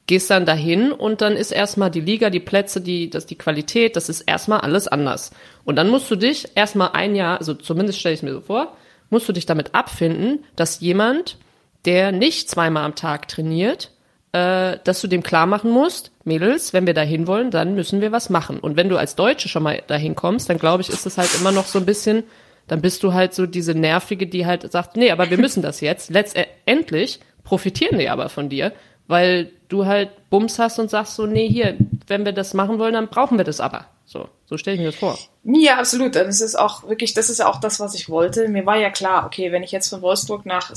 [0.08, 3.96] gehst dann dahin und dann ist erstmal die Liga, die Plätze, die, das, die Qualität,
[3.96, 5.32] das ist erstmal alles anders.
[5.64, 8.78] Und dann musst du dich erstmal ein Jahr, also zumindest stelle ich mir so vor,
[9.10, 11.38] musst du dich damit abfinden, dass jemand,
[11.86, 13.92] der nicht zweimal am Tag trainiert,
[14.32, 18.12] äh, dass du dem klar machen musst, Mädels, wenn wir dahin wollen, dann müssen wir
[18.12, 18.60] was machen.
[18.60, 21.30] Und wenn du als Deutsche schon mal dahin kommst, dann glaube ich, ist es halt
[21.40, 22.24] immer noch so ein bisschen,
[22.68, 25.82] dann bist du halt so diese Nervige, die halt sagt, nee, aber wir müssen das
[25.82, 26.10] jetzt.
[26.10, 28.74] Letztendlich profitieren die aber von dir,
[29.08, 32.94] weil du halt Bums hast und sagst so, nee, hier, wenn wir das machen wollen,
[32.94, 33.86] dann brauchen wir das aber.
[34.06, 35.18] So, so stelle ich mir das vor.
[35.44, 36.16] Ja, absolut.
[36.16, 38.48] Das ist auch wirklich, das ist ja auch das, was ich wollte.
[38.48, 40.72] Mir war ja klar, okay, wenn ich jetzt von Wolfsburg nach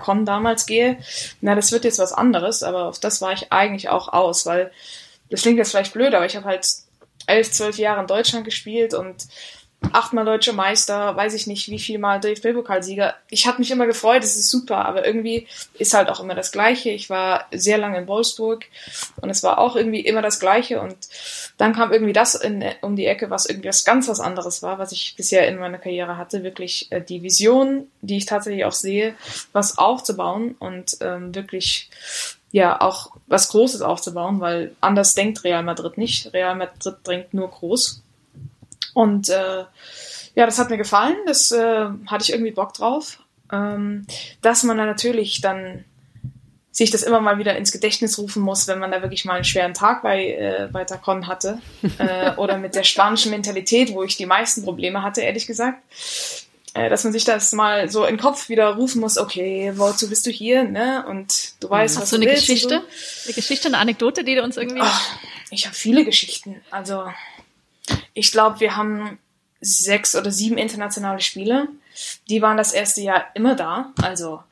[0.00, 0.98] Con damals gehe,
[1.40, 4.72] na, das wird jetzt was anderes, aber auf das war ich eigentlich auch aus, weil
[5.30, 6.66] das klingt jetzt vielleicht blöd, aber ich habe halt
[7.26, 9.28] elf, zwölf Jahre in Deutschland gespielt und
[9.92, 13.14] achtmal deutscher Meister, weiß ich nicht, wie viel mal DFB-Pokalsieger.
[13.28, 15.46] Ich habe mich immer gefreut, es ist super, aber irgendwie
[15.78, 16.90] ist halt auch immer das Gleiche.
[16.90, 18.64] Ich war sehr lange in Wolfsburg
[19.20, 20.96] und es war auch irgendwie immer das Gleiche und
[21.58, 24.78] dann kam irgendwie das in, um die Ecke, was irgendwie was ganz was anderes war,
[24.78, 26.42] was ich bisher in meiner Karriere hatte.
[26.42, 29.14] Wirklich äh, die Vision, die ich tatsächlich auch sehe,
[29.52, 31.90] was aufzubauen und ähm, wirklich
[32.52, 36.32] ja auch was Großes aufzubauen, weil anders denkt Real Madrid nicht.
[36.32, 38.02] Real Madrid denkt nur groß
[38.94, 39.64] Und äh,
[40.34, 43.18] ja, das hat mir gefallen, das äh, hatte ich irgendwie Bock drauf.
[43.52, 44.06] Ähm,
[44.40, 45.84] dass man dann natürlich dann
[46.70, 49.44] sich das immer mal wieder ins Gedächtnis rufen muss, wenn man da wirklich mal einen
[49.44, 51.58] schweren Tag bei, äh, bei Tacon hatte.
[51.98, 55.82] äh, oder mit der spanischen Mentalität, wo ich die meisten Probleme hatte, ehrlich gesagt.
[56.74, 60.08] Äh, dass man sich das mal so in den Kopf wieder rufen muss, okay, wozu
[60.08, 61.04] bist du hier, ne?
[61.06, 62.82] Und du weißt, Hast was du du eine willst Geschichte?
[63.26, 64.80] Eine Geschichte, eine Anekdote, die du uns irgendwie.
[64.80, 65.10] Ach,
[65.50, 66.62] ich habe viele Geschichten.
[66.70, 67.04] Also
[68.14, 69.18] ich glaube, wir haben
[69.60, 71.68] sechs oder sieben internationale Spiele.
[72.28, 73.92] Die waren das erste Jahr immer da.
[74.02, 74.42] Also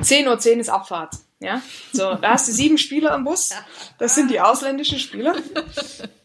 [0.00, 1.14] 10.10 Uhr 10 ist Abfahrt.
[1.40, 1.62] Ja,
[1.92, 3.50] so, da hast du sieben Spieler am Bus.
[3.98, 5.36] Das sind die ausländischen Spieler.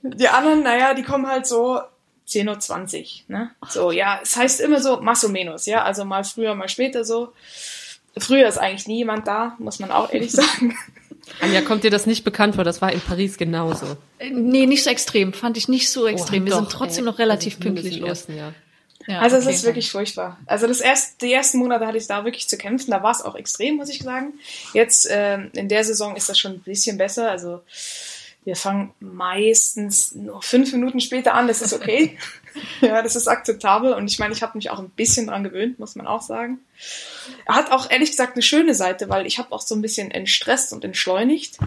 [0.01, 1.81] Die anderen, naja, die kommen halt so
[2.27, 3.37] 10.20 Uhr.
[3.37, 3.51] Ne?
[3.69, 7.05] So, ja, es heißt immer so, más o menos, ja, also mal früher, mal später
[7.05, 7.33] so.
[8.17, 10.75] Früher ist eigentlich nie jemand da, muss man auch ehrlich sagen.
[11.39, 12.63] Anja, kommt dir das nicht bekannt vor?
[12.63, 13.97] Das war in Paris genauso.
[14.31, 15.33] Nee, nicht so extrem.
[15.33, 16.43] Fand ich nicht so extrem.
[16.43, 17.12] Oh, Wir doch, sind trotzdem ey.
[17.12, 18.09] noch relativ Also pünktlich im los.
[18.09, 18.53] ersten Jahr.
[19.07, 19.55] Ja, Also es okay.
[19.55, 20.38] ist wirklich furchtbar.
[20.45, 22.91] Also das erste, die ersten Monate hatte ich da wirklich zu kämpfen.
[22.91, 24.33] Da war es auch extrem, muss ich sagen.
[24.73, 27.29] Jetzt ähm, in der Saison ist das schon ein bisschen besser.
[27.29, 27.62] Also
[28.45, 31.47] wir fangen meistens nur fünf Minuten später an.
[31.47, 32.17] Das ist okay.
[32.81, 33.93] ja, das ist akzeptabel.
[33.93, 36.59] Und ich meine, ich habe mich auch ein bisschen dran gewöhnt, muss man auch sagen.
[37.45, 40.11] Er hat auch ehrlich gesagt eine schöne Seite, weil ich habe auch so ein bisschen
[40.11, 41.57] entstresst und entschleunigt.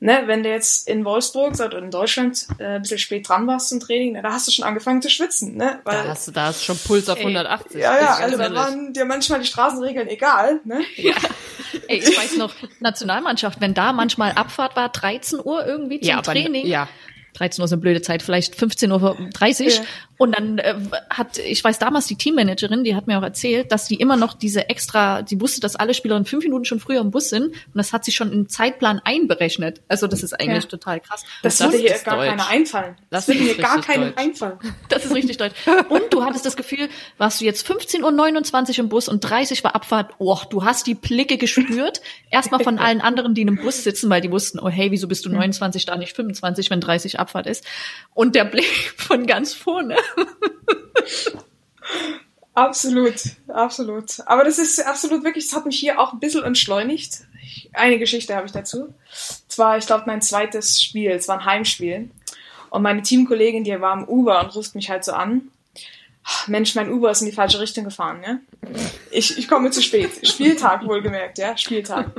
[0.00, 3.70] Ne, wenn du jetzt in Wolfsburg oder in Deutschland äh, ein bisschen spät dran warst
[3.70, 5.56] zum Training, na, da hast du schon angefangen zu schwitzen.
[5.56, 5.80] Ne?
[5.82, 7.80] Weil, Da hast du, da hast du schon Puls auf 180.
[7.80, 10.82] ja, ja, also da waren dir manchmal die Straßenregeln egal, ne?
[11.88, 16.18] Ey, ich weiß noch, Nationalmannschaft, wenn da manchmal Abfahrt war, 13 Uhr irgendwie zum ja,
[16.18, 16.64] aber, Training.
[16.64, 16.88] Ja,
[17.34, 19.70] 13 Uhr ist eine blöde Zeit, vielleicht 15.30 Uhr.
[19.70, 19.82] Ja.
[20.18, 20.74] Und dann äh,
[21.10, 24.34] hat, ich weiß damals, die Teammanagerin, die hat mir auch erzählt, dass die immer noch
[24.34, 27.44] diese extra, die wusste, dass alle Spieler in fünf Minuten schon früher im Bus sind.
[27.46, 29.80] Und das hat sie schon im Zeitplan einberechnet.
[29.88, 30.70] Also das ist eigentlich Ja.
[30.70, 31.24] total krass.
[31.42, 32.28] Das, Das würde hier gar deutsch.
[32.28, 32.96] keiner einfallen.
[33.10, 33.88] Das, Das würde ist mir gar deutsch.
[34.16, 34.58] einfallen.
[34.88, 35.54] Das ist richtig deutsch.
[35.88, 39.74] Und du hattest das Gefühl, warst du jetzt 15.29 Uhr im Bus und 30 war
[39.74, 40.14] Abfahrt.
[40.18, 42.00] Oh, du hast die Blicke gespürt.
[42.30, 45.06] Erstmal von allen anderen, die in einem Bus sitzen, weil die wussten, oh hey, wieso
[45.08, 47.64] bist du 29 da, nicht 25, wenn 30 Abfahrt ist.
[48.14, 48.64] Und der Blick
[48.96, 49.96] von ganz vorne.
[52.58, 53.14] Absolut,
[53.46, 54.20] absolut.
[54.26, 57.20] Aber das ist absolut wirklich, das hat mich hier auch ein bisschen entschleunigt.
[57.72, 58.92] Eine Geschichte habe ich dazu.
[59.46, 62.10] Zwar, ich glaube, mein zweites Spiel, es war ein Heimspiel.
[62.70, 65.52] Und meine Teamkollegin, die war im Uber und ruft mich halt so an.
[66.48, 68.40] Mensch, mein Uber ist in die falsche Richtung gefahren, ne?
[69.12, 70.26] Ich, ich komme zu spät.
[70.26, 71.56] Spieltag wohlgemerkt, ja?
[71.56, 72.10] Spieltag.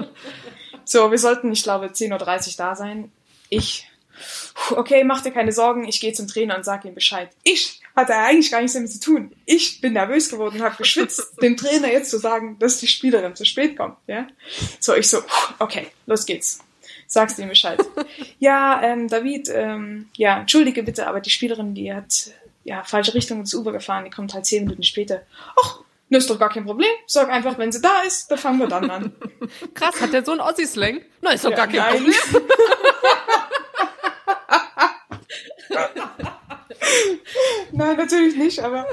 [0.86, 3.12] So, wir sollten, ich glaube, 10.30 Uhr da sein.
[3.50, 3.89] Ich,
[4.72, 7.30] okay, mach dir keine Sorgen, ich gehe zum Trainer und sag ihm Bescheid.
[7.44, 9.32] Ich hatte eigentlich gar nichts damit zu tun.
[9.46, 13.36] Ich bin nervös geworden und habe geschwitzt, dem Trainer jetzt zu sagen, dass die Spielerin
[13.36, 14.28] zu spät kommt, ja?
[14.80, 15.20] So, ich so,
[15.60, 16.60] okay, los geht's.
[17.08, 17.80] Sagst du ihm Bescheid.
[18.40, 22.32] Ja, ähm, David, ähm, ja, entschuldige bitte, aber die Spielerin, die hat
[22.64, 25.24] ja falsche Richtung ins Uber gefahren, die kommt halt zehn Minuten später.
[25.62, 26.90] Ach, das ist doch gar kein Problem.
[27.06, 29.12] Sag einfach, wenn sie da ist, dann fangen wir dann an.
[29.74, 31.02] krass, hat der so einen Ossi-Slang?
[31.22, 31.96] Na, ist doch gar kein nein.
[31.96, 32.16] Problem.
[37.72, 38.86] Nein, natürlich nicht, aber.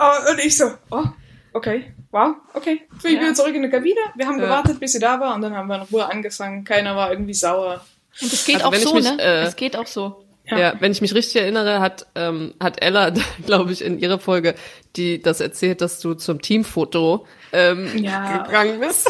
[0.00, 1.04] Oh, und ich so, oh,
[1.52, 2.82] okay, wow, okay.
[3.00, 3.28] Fliegen Ja.
[3.28, 4.00] wir zurück in die Kabine.
[4.16, 4.44] Wir haben Ja.
[4.46, 6.64] gewartet, bis sie da war und dann haben wir in Ruhe angefangen.
[6.64, 7.84] Keiner war irgendwie sauer.
[8.20, 9.16] Und es geht Also auch wenn ich so, mich, ne?
[9.20, 10.24] äh, es geht auch so.
[10.46, 10.58] Ja.
[10.58, 10.74] Ja.
[10.80, 13.12] wenn ich mich richtig erinnere, hat, ähm, hat Ella,
[13.46, 14.54] glaube ich, in ihrer Folge
[14.96, 18.42] die das erzählt, dass du zum Teamfoto ähm, Ja.
[18.44, 19.08] gegangen bist.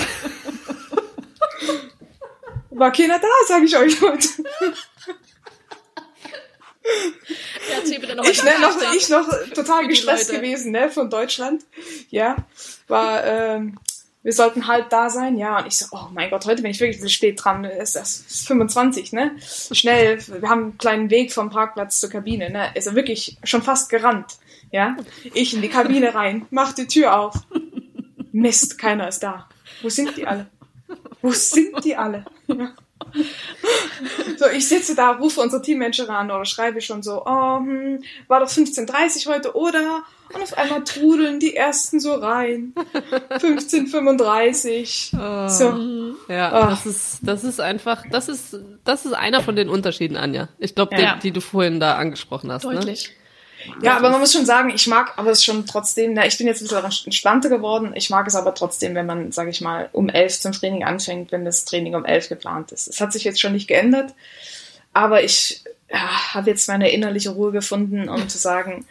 [2.70, 4.28] War keiner da, sage ich euch heute.
[7.70, 11.64] Ja, erzähl bitte noch Ich, ne, noch, ich noch total gestresst gewesen, ne, von Deutschland.
[12.10, 12.36] Ja,
[12.88, 13.78] war, ähm,
[14.22, 16.80] wir sollten halt da sein, ja, und ich so, oh mein Gott, heute bin ich
[16.80, 21.10] wirklich ein bisschen spät dran, es es ist 25, ne, schnell, wir haben einen kleinen
[21.10, 24.38] Weg vom Parkplatz zur Kabine, ne, also wirklich schon fast gerannt,
[24.70, 24.96] ja,
[25.32, 27.34] ich in die Kabine rein, mach die Tür auf,
[28.32, 29.48] Mist, keiner ist da,
[29.82, 30.46] wo sind die alle?
[31.22, 32.24] Wo sind die alle?
[32.46, 32.74] Ja.
[34.38, 38.40] So, ich sitze da, rufe unsere Teammanager an oder schreibe schon so, oh, hm, war
[38.40, 40.02] doch 15.30 heute, oder?
[40.32, 42.72] Und auf einmal trudeln die ersten so rein.
[43.30, 45.48] 15.35.
[45.48, 46.16] So.
[46.32, 46.66] Ja, Ah.
[46.70, 50.48] das ist, das ist einfach, das ist, das ist einer von den Unterschieden, Anja.
[50.58, 51.14] Ich glaube, Ja.
[51.16, 52.64] die, die du vorhin da angesprochen hast.
[52.64, 52.94] Ne?
[53.82, 56.46] Ja, aber man muss schon sagen, ich mag aber es schon trotzdem, na, ich bin
[56.46, 59.88] jetzt ein bisschen entspannter geworden, ich mag es aber trotzdem, wenn man, sage ich mal,
[59.92, 62.88] um elf zum Training anfängt, wenn das Training um elf geplant ist.
[62.88, 64.14] Es hat sich jetzt schon nicht geändert,
[64.92, 68.86] aber ich ja, habe jetzt meine innerliche Ruhe gefunden, um zu sagen,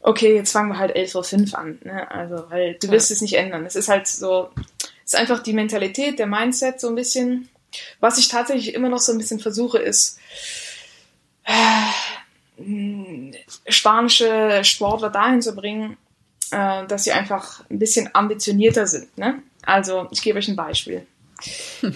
[0.00, 1.78] okay, jetzt fangen wir halt 11.05 Uhr an.
[1.84, 2.10] Ne?
[2.10, 3.66] Also, weil du willst es nicht ändern.
[3.66, 4.50] Es ist halt so,
[5.04, 7.48] es ist einfach die Mentalität, der Mindset so ein bisschen.
[8.00, 10.18] Was ich tatsächlich immer noch so ein bisschen versuche, ist,
[11.44, 13.32] äh,
[13.68, 15.96] spanische Sportler dahin zu bringen,
[16.50, 19.16] äh, dass sie einfach ein bisschen ambitionierter sind.
[19.18, 19.42] Ne?
[19.62, 21.06] Also ich gebe euch ein Beispiel.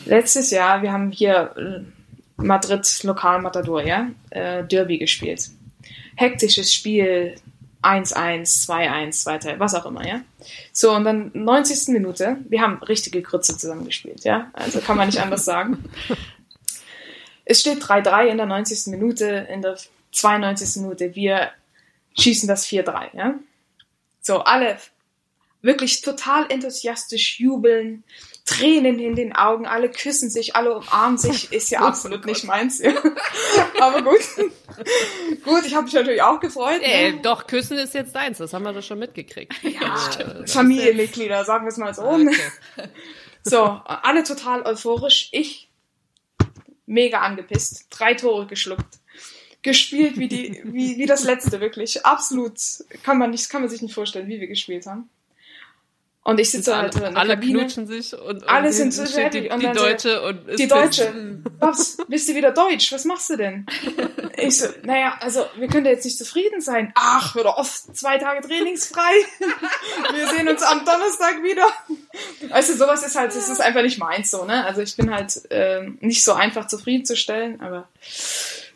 [0.07, 5.51] Letztes Jahr, wir haben hier äh, Madrid Lokal Matador, ja, äh, Derby gespielt.
[6.17, 7.35] Hektisches Spiel,
[7.83, 10.21] 1-1, 2-1, 2-3, was auch immer, ja.
[10.73, 11.89] So, und dann 90.
[11.89, 14.51] Minute, wir haben richtige Grütze zusammengespielt, ja.
[14.53, 15.85] Also kann man nicht anders sagen.
[17.45, 18.87] Es steht 3-3 in der 90.
[18.87, 19.77] Minute, in der
[20.13, 20.83] 92.
[20.83, 21.51] Minute, wir
[22.19, 23.35] schießen das 4-3, ja.
[24.21, 24.79] So, alle
[25.63, 28.05] wirklich total enthusiastisch jubeln,
[28.45, 32.45] Tränen in den Augen, alle küssen sich, alle umarmen sich, ist ja oh absolut nicht
[32.45, 32.81] meins.
[32.81, 32.93] Ja.
[33.81, 34.21] Aber gut.
[35.45, 36.81] gut, ich habe mich natürlich auch gefreut.
[36.83, 37.21] Äh, ne?
[37.23, 39.55] Doch, küssen ist jetzt deins, das haben wir doch schon mitgekriegt.
[39.63, 42.03] Ja, äh, Familienmitglieder, sagen wir es mal so.
[42.03, 42.89] Ah, okay.
[43.45, 45.29] So, alle total euphorisch.
[45.33, 45.69] Ich
[46.87, 49.02] mega angepisst, drei Tore geschluckt
[49.63, 52.55] gespielt wie die wie, wie das letzte wirklich absolut
[53.03, 55.09] kann man nicht kann man sich nicht vorstellen wie wir gespielt haben
[56.25, 57.59] und ich sitze halt alle, in der alle Kabine.
[57.59, 59.41] knutschen sich und, und Alle sind so happy.
[59.43, 60.69] die, Und die dann so, Deutsche und ist Die.
[60.69, 61.13] Deutsche.
[61.59, 62.93] Babs, bist du wieder Deutsch?
[62.93, 63.67] Was machst du denn?
[64.37, 66.93] Ich so, naja, also wir können jetzt nicht zufrieden sein.
[66.95, 69.13] Ach, hör doch auf, zwei Tage trainingsfrei.
[70.15, 71.67] Wir sehen uns am Donnerstag wieder.
[72.51, 74.65] Weißt du, sowas ist halt, das ist einfach nicht meins so, ne?
[74.65, 77.89] Also ich bin halt ähm, nicht so einfach zufriedenzustellen, aber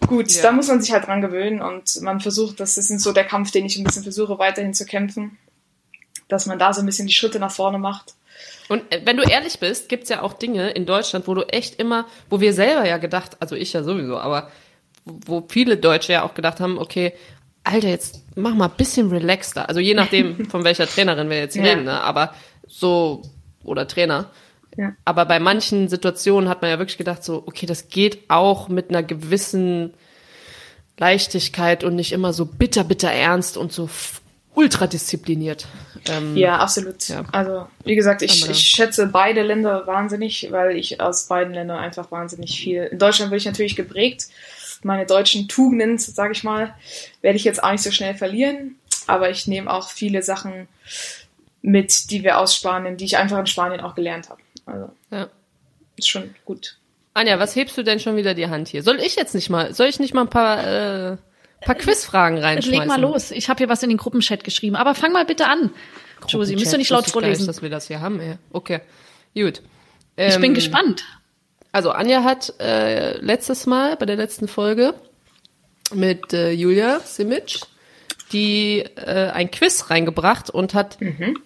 [0.07, 0.43] gut, Ja.
[0.43, 3.51] da muss man sich halt dran gewöhnen und man versucht, das ist so der Kampf,
[3.51, 5.39] den ich ein bisschen versuche weiterhin zu kämpfen,
[6.29, 8.15] dass man da so ein bisschen die Schritte nach vorne macht.
[8.69, 11.77] Und äh, wenn du ehrlich bist, gibt's ja auch Dinge in Deutschland, wo du echt
[11.81, 14.51] immer, wo wir selber ja gedacht, also ich ja sowieso, aber
[15.05, 17.13] wo viele Deutsche ja auch gedacht haben, okay,
[17.63, 19.69] Alter, jetzt mach mal ein bisschen relaxter.
[19.69, 21.63] Also je nachdem, von welcher Trainerin wir jetzt Ja.
[21.65, 22.01] reden, ne?
[22.01, 22.35] aber
[22.67, 23.23] so,
[23.65, 24.31] oder Trainer.
[24.77, 24.95] Ja.
[25.05, 28.91] Aber bei manchen Situationen hat man ja wirklich gedacht, so, okay, das geht auch mit
[28.91, 29.95] einer gewissen
[30.99, 33.89] Leichtigkeit und nicht immer so bitter, bitter ernst und so
[34.55, 35.67] ultra diszipliniert.
[36.09, 37.09] Ähm, Ja, absolut.
[37.09, 37.25] Ja.
[37.33, 42.11] Also, wie gesagt, ich, ich schätze beide Länder wahnsinnig, weil ich aus beiden Ländern einfach
[42.11, 42.85] wahnsinnig viel.
[42.85, 44.29] In Deutschland bin ich natürlich geprägt.
[44.83, 46.75] Meine deutschen Tugenden, sage ich mal,
[47.21, 48.77] werde ich jetzt auch nicht so schnell verlieren.
[49.07, 50.69] Aber ich nehme auch viele Sachen
[51.63, 54.41] mit, die wir aus Spanien, die ich einfach in Spanien auch gelernt habe.
[54.67, 55.29] Also, ja.
[55.97, 56.77] ist schon gut.
[57.15, 58.83] Anja, was hebst du denn schon wieder die Hand hier?
[58.83, 61.17] Soll ich jetzt nicht mal, soll ich nicht mal ein paar, äh,
[61.65, 62.79] paar Quizfragen reinschmeißen?
[62.81, 63.31] Leg mal los.
[63.31, 64.77] Ich habe hier was in den Gruppenchat geschrieben.
[64.77, 65.71] Aber fang mal bitte an.
[66.29, 67.47] Josie, müsst du nicht laut Wusste ich vorlesen.
[67.47, 68.37] dass wir das hier haben, ey.
[68.53, 68.81] Okay,
[69.35, 69.63] gut.
[70.17, 71.05] Ich bin Ähm, gespannt.
[71.73, 74.95] Also Anja hat äh, letztes Mal, bei der letzten Folge,
[75.95, 77.61] mit äh, Julia Simic,
[78.33, 81.39] die äh, ein Quiz reingebracht und hat, Mhm.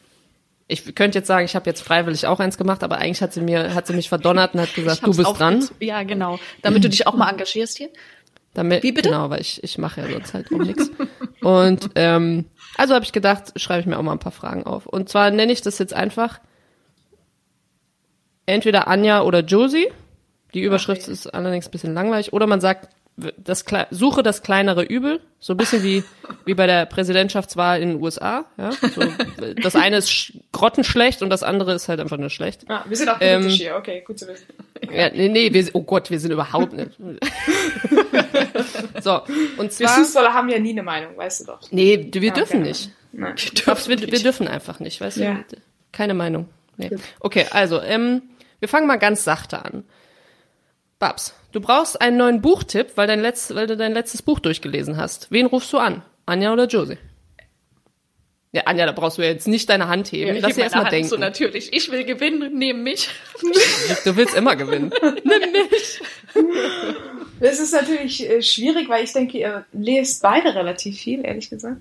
[0.70, 3.40] Ich könnte jetzt sagen, ich habe jetzt freiwillig auch eins gemacht, aber eigentlich hat sie
[3.40, 5.68] mir, hat sie mich verdonnert und hat gesagt, du bist dran.
[5.80, 6.38] Ja, genau.
[6.62, 7.88] Damit du dich auch mal engagierst hier.
[8.54, 9.10] Damit, Wie bitte?
[9.10, 10.90] Genau, weil ich, ich mache ja sonst halt auch nichts.
[11.40, 14.86] Und ähm, also habe ich gedacht, schreibe ich mir auch mal ein paar Fragen auf.
[14.86, 16.40] Und zwar nenne ich das jetzt einfach
[18.46, 19.88] entweder Anja oder Josie.
[20.54, 22.32] Die Überschrift ist allerdings ein bisschen langweilig.
[22.32, 22.88] Oder man sagt,
[23.36, 25.20] das, Kle- suche das kleinere Übel.
[25.38, 26.02] So ein bisschen wie,
[26.44, 28.44] wie bei der Präsidentschaftswahl in den USA.
[28.58, 28.72] Ja?
[28.72, 29.02] So,
[29.62, 32.64] das eine ist sch- grottenschlecht und das andere ist halt einfach nur schlecht.
[32.68, 33.76] Ah, wir sind auch Ähm, politisch hier.
[33.76, 34.46] Okay, gut zu wissen.
[34.90, 36.92] Ja, nee, nee, wir, oh Gott, wir sind überhaupt nicht.
[39.02, 39.22] so,
[39.58, 39.88] und Wir zwar.
[39.88, 41.60] Fußballer haben ja nie eine Meinung, weißt du doch.
[41.70, 42.90] Nee, wir Ah, dürfen nicht.
[43.12, 43.34] Nein.
[43.66, 45.34] Babs, wir, wir dürfen einfach nicht, weißt Ja.
[45.50, 45.56] du?
[45.92, 46.48] Keine Meinung.
[46.76, 46.90] Nee.
[47.20, 48.22] Okay, also, ähm,
[48.58, 49.84] wir fangen mal ganz sachte an.
[50.98, 54.96] Babs, du brauchst einen neuen Buchtipp, weil, dein letzt, weil du dein letztes Buch durchgelesen
[54.96, 55.30] hast.
[55.30, 56.02] Wen rufst du an?
[56.26, 56.98] Anja oder Josie?
[58.52, 60.36] Ja, Anja, da brauchst du ja jetzt nicht deine Hand heben.
[60.40, 61.08] Lass dir erstmal denken.
[61.08, 61.72] So natürlich.
[61.72, 63.08] Ich will gewinnen, nehmen mich.
[64.04, 64.92] Du willst immer gewinnen.
[67.40, 71.80] Das ist natürlich äh, schwierig, weil ich denke, ihr lest beide relativ viel, ehrlich gesagt.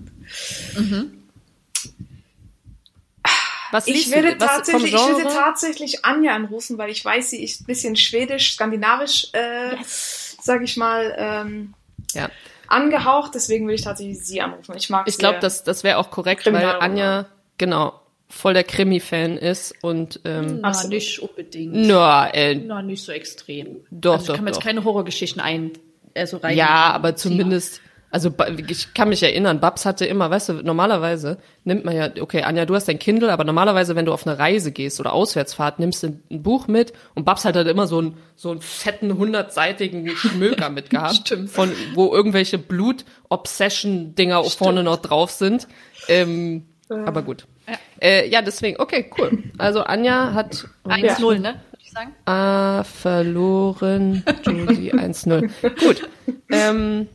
[3.72, 4.40] Was Ich werde du?
[4.40, 8.54] Was tatsächlich, ich würde tatsächlich Anja anrufen, weil ich weiß, sie ist ein bisschen schwedisch,
[8.54, 11.74] skandinavisch, äh, sag ich mal, ähm,
[12.14, 12.28] Ja.
[12.68, 13.34] angehaucht.
[13.34, 14.74] Deswegen würde ich tatsächlich sie anrufen.
[14.76, 15.40] Ich mag Ich glaube, ja.
[15.40, 16.64] das, das wäre auch korrekt, weil.
[16.80, 17.26] Anja,
[17.58, 21.72] genau, voll der Krimi-Fan ist und ähm, Na, nicht unbedingt.
[21.74, 23.84] na, äh, Na, nicht so extrem.
[23.90, 25.72] Doch, also, doch, ich kann mir jetzt keine Horrorgeschichten ein,
[26.14, 26.56] äh, so rein.
[26.56, 27.80] ja, aber zumindest,
[28.10, 28.32] also
[28.68, 32.64] ich kann mich erinnern, Babs hatte immer, weißt du, normalerweise nimmt man ja, okay, Anja,
[32.66, 36.02] du hast dein Kindle, aber normalerweise, wenn du auf eine Reise gehst oder Auswärtsfahrt, nimmst
[36.02, 40.08] du ein Buch mit und Babs hat halt immer so einen, so einen fetten, hundertseitigen
[40.10, 41.14] Schmöker mitgehabt.
[41.16, 41.50] Stimmt.
[41.50, 45.68] Von, wo irgendwelche Blut-Obsession-Dinger vorne noch drauf sind.
[46.08, 47.46] Ähm, aber gut.
[47.68, 47.74] Ja.
[48.00, 49.44] Äh, ja, deswegen, okay, cool.
[49.58, 51.54] Also Anja hat 1-0, ne?
[51.70, 52.12] Würde ich sagen.
[52.26, 54.24] Ah, verloren.
[54.44, 55.50] Josie 1-0.
[55.80, 56.08] Gut.
[56.52, 57.06] Ähm,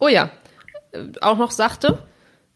[0.00, 0.30] oh ja.
[0.92, 2.02] äh, auch noch sagte,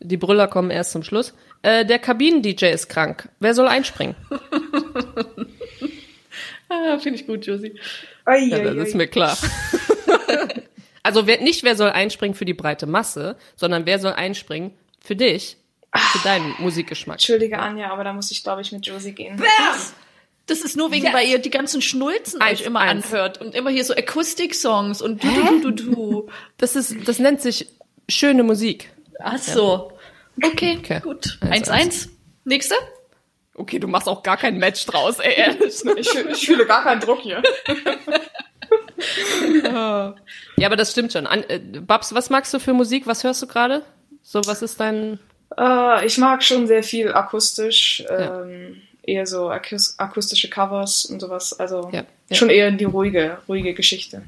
[0.00, 3.28] die Brüller kommen erst zum Schluss, äh, der Kabinen-DJ ist krank.
[3.40, 4.16] Wer soll einspringen?
[6.68, 7.78] Ah, Finde ich gut, Josie.
[8.26, 9.36] Ja, das ist mir klar.
[11.02, 15.14] also wer, nicht wer soll einspringen für die breite Masse, sondern wer soll einspringen für
[15.14, 15.56] dich,
[15.94, 17.16] für deinen Musikgeschmack.
[17.16, 19.40] Entschuldige, Anja, aber da muss ich, glaube ich, mit Josie gehen.
[20.46, 23.06] Das ist nur wegen, weil ihr die ganzen Schnulzen Eins, euch immer eins.
[23.06, 26.28] anhört und immer hier so Akustik-Songs und du, du, du, du, du.
[26.58, 27.68] Das ist, das nennt sich
[28.08, 28.90] schöne Musik.
[29.20, 29.92] Ach so.
[30.42, 31.00] Okay, Okay.
[31.00, 31.38] gut.
[31.40, 32.08] Eins, 1-1.
[32.44, 32.74] Nächste?
[33.54, 35.82] Okay, du machst auch gar kein Match draus, ey, ehrlich.
[35.96, 37.42] Ich, ich fühle gar keinen Druck hier.
[40.56, 41.26] Ja, aber das stimmt schon.
[41.26, 43.06] An, äh, Babs, was magst du für Musik?
[43.06, 43.82] Was hörst du gerade?
[44.22, 45.18] So, was ist dein...
[45.58, 51.58] Äh, ich mag schon sehr viel akustisch, ähm, eher so akus akustische Covers und sowas.
[51.58, 52.36] Also Ja, ja.
[52.36, 54.22] schon eher die ruhige, ruhige Geschichte.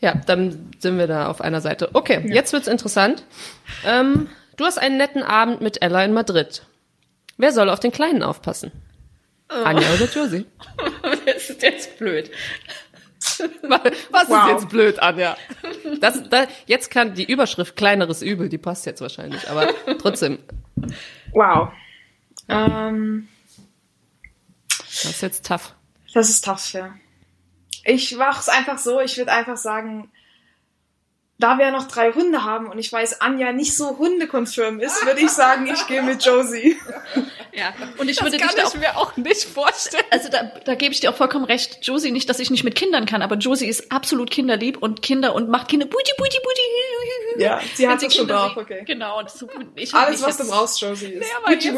[0.00, 1.90] Ja, dann sind wir da auf einer Seite.
[1.94, 3.24] Okay, jetzt wird's interessant.
[3.84, 6.62] Ähm, du hast einen netten Abend mit Ella in Madrid.
[7.38, 8.72] Wer soll auf den Kleinen aufpassen?
[9.48, 10.46] Anja oder Josie?
[11.24, 12.30] Das ist jetzt blöd.
[13.62, 14.46] Was Wow.
[14.46, 15.36] ist jetzt blöd, Anja?
[16.00, 19.68] Das, da, jetzt kann die Überschrift kleineres Übel, die passt jetzt wahrscheinlich, aber
[20.00, 20.38] trotzdem,
[21.32, 21.68] Wow.
[22.48, 23.28] Ähm,
[24.68, 25.74] das ist jetzt tough.
[26.14, 26.94] das ist tough, ja.
[27.84, 30.10] Ich mach's einfach so, ich würde einfach sagen,
[31.38, 35.20] da wir noch drei Hunde haben und ich weiß, Anja nicht so hundekonfirm ist, würde
[35.20, 36.76] ich sagen, ich gehe mit Josie.
[37.52, 37.74] Ja.
[37.98, 40.04] Und ich würde dich da auch, mir auch nicht vorstellen.
[40.10, 42.74] also da, da gebe ich dir auch vollkommen recht, Josie, nicht, dass ich nicht mit
[42.74, 47.42] Kindern kann, aber Josie ist absolut kinderlieb und Kinder und macht Kinder buti, buti, buti.
[47.42, 48.62] Ja, sie hat das schon drauf, sieht.
[48.62, 48.82] okay.
[48.86, 49.18] Genau.
[49.18, 51.70] Und so, ich Alles, ich was du jetzt- brauchst, Josie, ist Wutschi.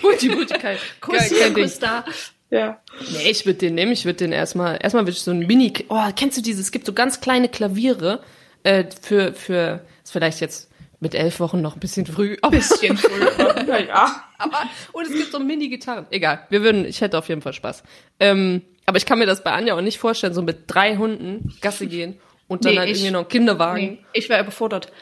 [0.00, 1.52] Buti, Buti, kein, Kuss hier.
[1.54, 2.04] Kuss da.
[2.50, 2.80] Ja.
[3.12, 3.92] Nee, ich würde den nehmen.
[3.92, 6.70] Ich würde den erstmal, erstmal würde ich so ein Mini, oh, kennst du dieses, es
[6.72, 8.22] gibt so ganz kleine Klaviere,
[8.64, 10.70] äh, für, für, ist vielleicht jetzt
[11.00, 13.64] mit elf Wochen noch ein bisschen früh, aber, Bisschen früher.
[13.66, 14.24] Naja.
[14.38, 16.06] aber, und es gibt so Mini-Gitarren.
[16.10, 17.82] Egal, wir würden, ich hätte auf jeden Fall Spaß.
[18.20, 21.52] Ähm, aber ich kann mir das bei Anja auch nicht vorstellen, so mit drei Hunden
[21.60, 23.80] Gasse gehen und dann Nee, halt ich- irgendwie noch einen Kinderwagen.
[23.80, 24.92] Nee, ich wäre überfordert.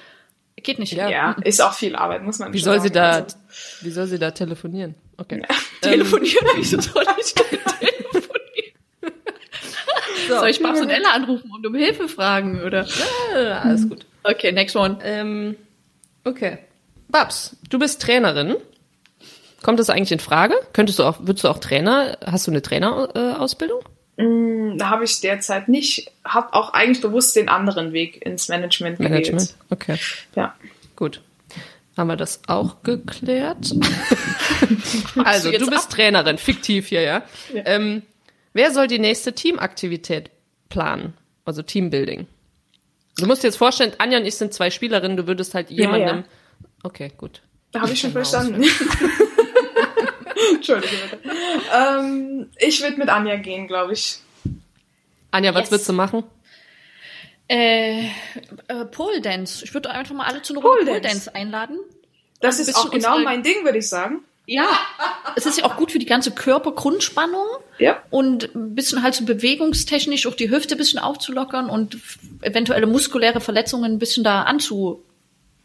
[0.62, 0.92] Geht nicht.
[0.92, 1.08] Ja.
[1.08, 2.88] Ja, ist auch viel Arbeit, muss man Wie soll sagen.
[2.88, 3.36] sie da, Also,
[3.80, 4.94] wie soll sie da telefonieren?
[5.16, 5.42] Okay.
[5.80, 7.89] Telefonieren, wieso soll ich denn telefonieren?
[10.38, 12.86] Soll ich Babs und Ella anrufen und um Hilfe fragen, oder?
[13.34, 14.06] Äh, alles gut.
[14.22, 14.98] Okay, next one.
[15.02, 15.56] Ähm,
[16.24, 16.58] okay.
[17.08, 18.56] Babs, du bist Trainerin.
[19.62, 20.54] Kommt das eigentlich in Frage?
[20.72, 23.80] Könntest du auch, würdest du auch Trainer, hast du eine Trainerausbildung?
[24.16, 29.12] Da habe ich derzeit nicht, habe auch eigentlich bewusst den anderen Weg ins Management gewählt.
[29.32, 29.54] Management.
[29.70, 29.96] Okay,
[30.36, 30.54] Ja.
[30.96, 31.20] gut.
[31.96, 33.74] Haben wir das auch geklärt?
[35.24, 35.90] also, jetzt du bist ab?
[35.90, 37.22] Trainerin, fiktiv hier, ja.
[37.52, 37.62] Ja.
[37.66, 38.02] Ähm,
[38.52, 40.30] wer soll die nächste Teamaktivität
[40.68, 41.14] planen?
[41.44, 42.26] Also Teambuilding.
[43.16, 46.18] Du musst dir jetzt vorstellen, Anja und ich sind zwei Spielerinnen, du würdest halt jemandem.
[46.18, 46.24] ja.
[46.82, 47.42] Okay, gut.
[47.72, 48.62] Da habe ich schon verstanden.
[50.54, 51.18] Entschuldige bitte.
[51.74, 54.18] Ähm, ich würde mit Anja gehen, glaube ich.
[55.30, 55.70] Anja, was Yes.
[55.72, 56.24] würdest du machen?
[57.48, 58.06] Äh,
[58.68, 59.64] äh, Pole Dance.
[59.64, 61.34] Ich würde einfach mal alle zu einer Runde Pole Dance.
[61.34, 61.78] Einladen.
[62.40, 64.24] Das ist auch genau mein Ding, würde ich sagen.
[64.52, 64.66] Ja,
[65.36, 67.46] es ist ja auch gut für die ganze Körpergrundspannung
[67.78, 68.02] Ja.
[68.10, 71.98] und ein bisschen halt so bewegungstechnisch auch die Hüfte ein bisschen aufzulockern und
[72.42, 75.04] eventuelle muskuläre Verletzungen ein bisschen da anzu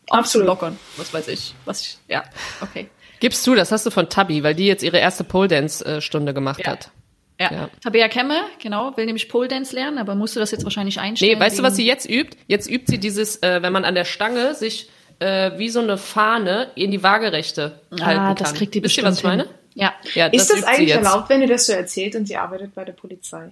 [0.10, 0.48] Absolut.
[0.48, 0.80] aufzulockern.
[0.98, 1.56] Was weiß ich.
[1.65, 2.26] Was ich, ja,
[2.62, 2.88] okay.
[3.19, 6.36] Gibst du, das hast du von Tabby, weil die jetzt ihre erste Pole Dance Stunde
[6.36, 6.74] gemacht Ja.
[6.74, 6.91] hat.
[7.39, 7.52] Ja.
[7.52, 7.69] Ja.
[7.84, 11.34] Tabea Kemme, genau, will nämlich Pole Dance lernen, aber musste das jetzt wahrscheinlich einstellen.
[11.34, 12.38] Nee, weißt du, was sie jetzt übt?
[12.48, 15.97] Jetzt übt sie dieses, äh, wenn man an der Stange sich äh, wie so eine
[15.97, 18.36] Fahne in die Waagerechte halten Ah, kann.
[18.38, 19.43] das kriegt die Wisst ihr, was ich meine?
[19.43, 19.51] hin.
[19.75, 19.93] Ja.
[20.13, 22.73] Ja, Ist das übt sie eigentlich erlaubt, wenn ihr das so erzählt und sie arbeitet
[22.75, 23.51] bei der Polizei?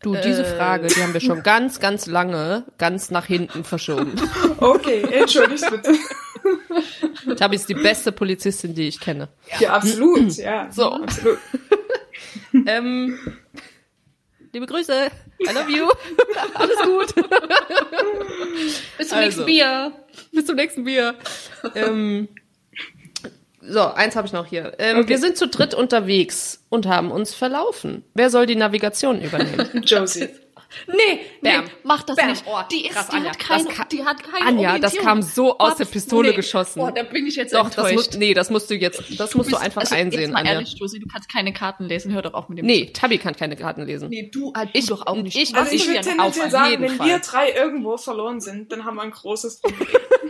[0.00, 0.56] Du, diese Äh.
[0.56, 4.14] Frage, die haben wir schon ganz, ganz lange ganz nach hinten verschoben.
[4.58, 5.94] Okay, entschuldigt bitte.
[7.36, 9.28] Tabby ist die beste Polizistin, die ich kenne.
[9.58, 10.32] Ja, absolut.
[10.36, 10.92] Ja, So.
[10.92, 11.38] absolut.
[12.66, 13.18] Ähm,
[14.52, 15.08] liebe Grüße,
[15.40, 15.88] I love you,
[16.54, 17.14] alles gut.
[18.98, 19.24] Bis zum Also.
[19.24, 19.92] nächsten Bier.
[20.32, 21.14] Bis zum nächsten Bier.
[21.74, 22.28] ähm,
[23.60, 24.74] so, eins habe ich noch hier.
[24.78, 25.08] Ähm, Okay.
[25.08, 28.04] Wir sind zu dritt unterwegs und haben uns verlaufen.
[28.14, 29.82] Wer soll die Navigation übernehmen?
[29.84, 30.28] Josie.
[30.86, 30.94] Nee,
[31.40, 31.64] nee, Bam.
[31.84, 32.28] mach das Bam.
[32.30, 32.44] nicht.
[32.46, 33.30] Oh, die, ist, krass, die, Anja.
[33.30, 36.30] hat keine, Das ka- die hat keine Anja, das kam so aus der Babs, Pistole
[36.30, 36.36] nee.
[36.36, 36.80] geschossen.
[36.80, 37.94] Oh, da bin ich jetzt Doch, das enttäuscht.
[38.12, 40.52] muss, nee, das musst du jetzt, das musst du einfach also, einsehen, Jetzt mal Anja.
[40.52, 42.12] ehrlich, Josie, du kannst keine Karten lesen.
[42.12, 42.66] Hör doch auf mit dem.
[42.66, 44.08] Nee, Tabby kann keine Karten lesen.
[44.08, 45.36] nee du, halt Ich- du doch auch nicht.
[45.36, 47.06] ich- Du Also ich ich würde tendenziell sagen, wenn Fall.
[47.08, 49.88] wir drei irgendwo verloren sind, dann haben wir ein großes Problem.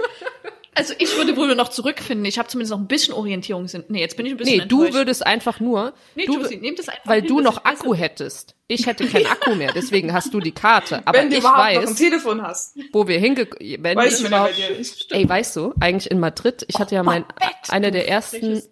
[0.78, 2.26] Also ich würde wohl noch zurückfinden.
[2.26, 3.84] Ich habe zumindest noch ein bisschen Orientierungssinn.
[3.88, 6.76] Nee, jetzt bin ich ein bisschen Nee, du würdest einfach nur, Nee, du, Josie, nimm
[6.76, 7.64] das einfach weil hin, du noch.
[7.64, 8.54] Akku hättest.
[8.68, 11.00] Ich hätte keinen Akku mehr, deswegen hast du die Karte.
[11.06, 12.76] Aber Wenn du ich überhaupt noch ein weiß, Telefon hast.
[12.92, 15.06] wo wir hingekommen, wenn Weiß ich überhaupt, nicht.
[15.12, 17.24] ey, weißt du, eigentlich in Madrid, ich hatte ja mein,
[17.68, 18.62] eine der ersten?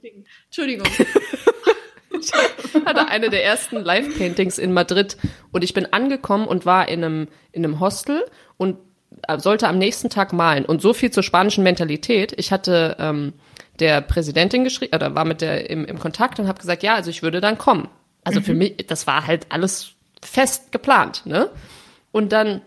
[0.46, 0.86] Entschuldigung.
[2.84, 5.16] hatte eine der ersten Live-Paintings in Madrid
[5.52, 8.24] und ich bin angekommen und war in einem, in einem Hostel
[8.56, 8.76] und
[9.38, 10.64] sollte am nächsten Tag malen.
[10.64, 12.34] Und so viel zur spanischen Mentalität.
[12.36, 13.32] Ich hatte ähm,
[13.80, 17.10] der Präsidentin geschrieben, oder war mit der im, im Kontakt und habe gesagt, ja, also
[17.10, 17.88] ich würde dann kommen.
[18.22, 19.90] Also für mich, das war halt alles
[20.22, 21.50] fest geplant, ne?
[22.10, 22.62] Und dann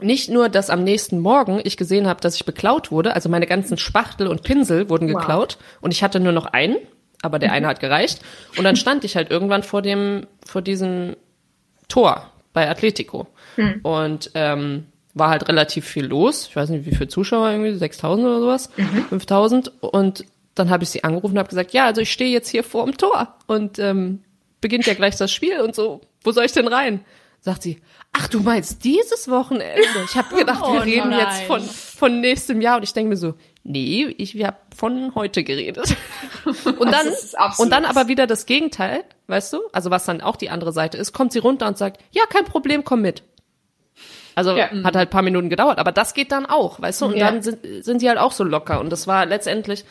[0.00, 3.46] nicht nur, dass am nächsten Morgen ich gesehen habe, dass ich beklaut wurde, also meine
[3.46, 5.20] ganzen Spachtel und Pinsel wurden Wow.
[5.20, 6.76] geklaut und ich hatte nur noch einen,
[7.20, 8.22] aber der eine hat gereicht.
[8.56, 11.16] Und dann stand ich halt irgendwann vor dem, vor diesem
[11.88, 13.26] Tor bei Atletico.
[13.82, 14.86] Und ähm,
[15.18, 16.46] war halt relativ viel los.
[16.48, 18.70] Ich weiß nicht, wie viele Zuschauer, irgendwie 6000 oder sowas,
[19.08, 19.72] 5000.
[19.82, 22.64] Und dann habe ich sie angerufen und habe gesagt, ja, also ich stehe jetzt hier
[22.64, 24.22] vor dem Tor und ähm,
[24.60, 26.00] beginnt ja gleich das Spiel und so.
[26.24, 27.04] Wo soll ich denn rein?
[27.40, 27.80] Sagt sie,
[28.12, 29.82] ach, du meinst dieses Wochenende?
[30.04, 31.20] Ich habe gedacht, wir Oh reden nein.
[31.20, 32.78] jetzt von, von nächstem Jahr.
[32.78, 35.94] Und ich denke mir so, nee, ich habe von heute geredet.
[36.78, 37.06] Und dann,
[37.58, 39.58] und dann aber wieder das Gegenteil, weißt du?
[39.72, 42.46] Also was dann auch die andere Seite ist, kommt sie runter und sagt, ja, kein
[42.46, 43.22] Problem, komm mit.
[44.38, 44.68] Also Ja.
[44.84, 47.06] hat halt ein paar Minuten gedauert, aber das geht dann auch, weißt du?
[47.06, 47.28] Und Ja.
[47.28, 48.78] dann sind, sind sie halt auch so locker.
[48.78, 49.84] Und das war letztendlich,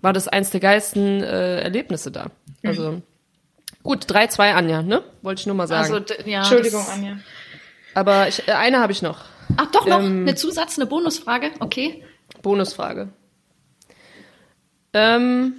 [0.00, 2.26] war das eins der geilsten äh, Erlebnisse da.
[2.64, 3.00] Also
[3.84, 5.04] gut, 3-2 Anja, ne?
[5.22, 5.82] Wollte ich nur mal sagen.
[5.94, 7.18] Also, ja, Entschuldigung, das- Anja.
[7.94, 9.20] aber ich, äh, eine habe ich noch.
[9.56, 11.52] Ach, doch noch Ähm, eine Zusatz, eine Bonusfrage.
[11.60, 12.02] Okay.
[12.42, 13.08] Bonusfrage.
[14.92, 15.54] Ähm,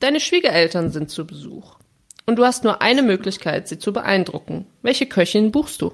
[0.00, 1.76] deine Schwiegereltern sind zu Besuch.
[2.26, 4.66] Und du hast nur eine Möglichkeit, sie zu beeindrucken.
[4.82, 5.92] Welche Köchin buchst du?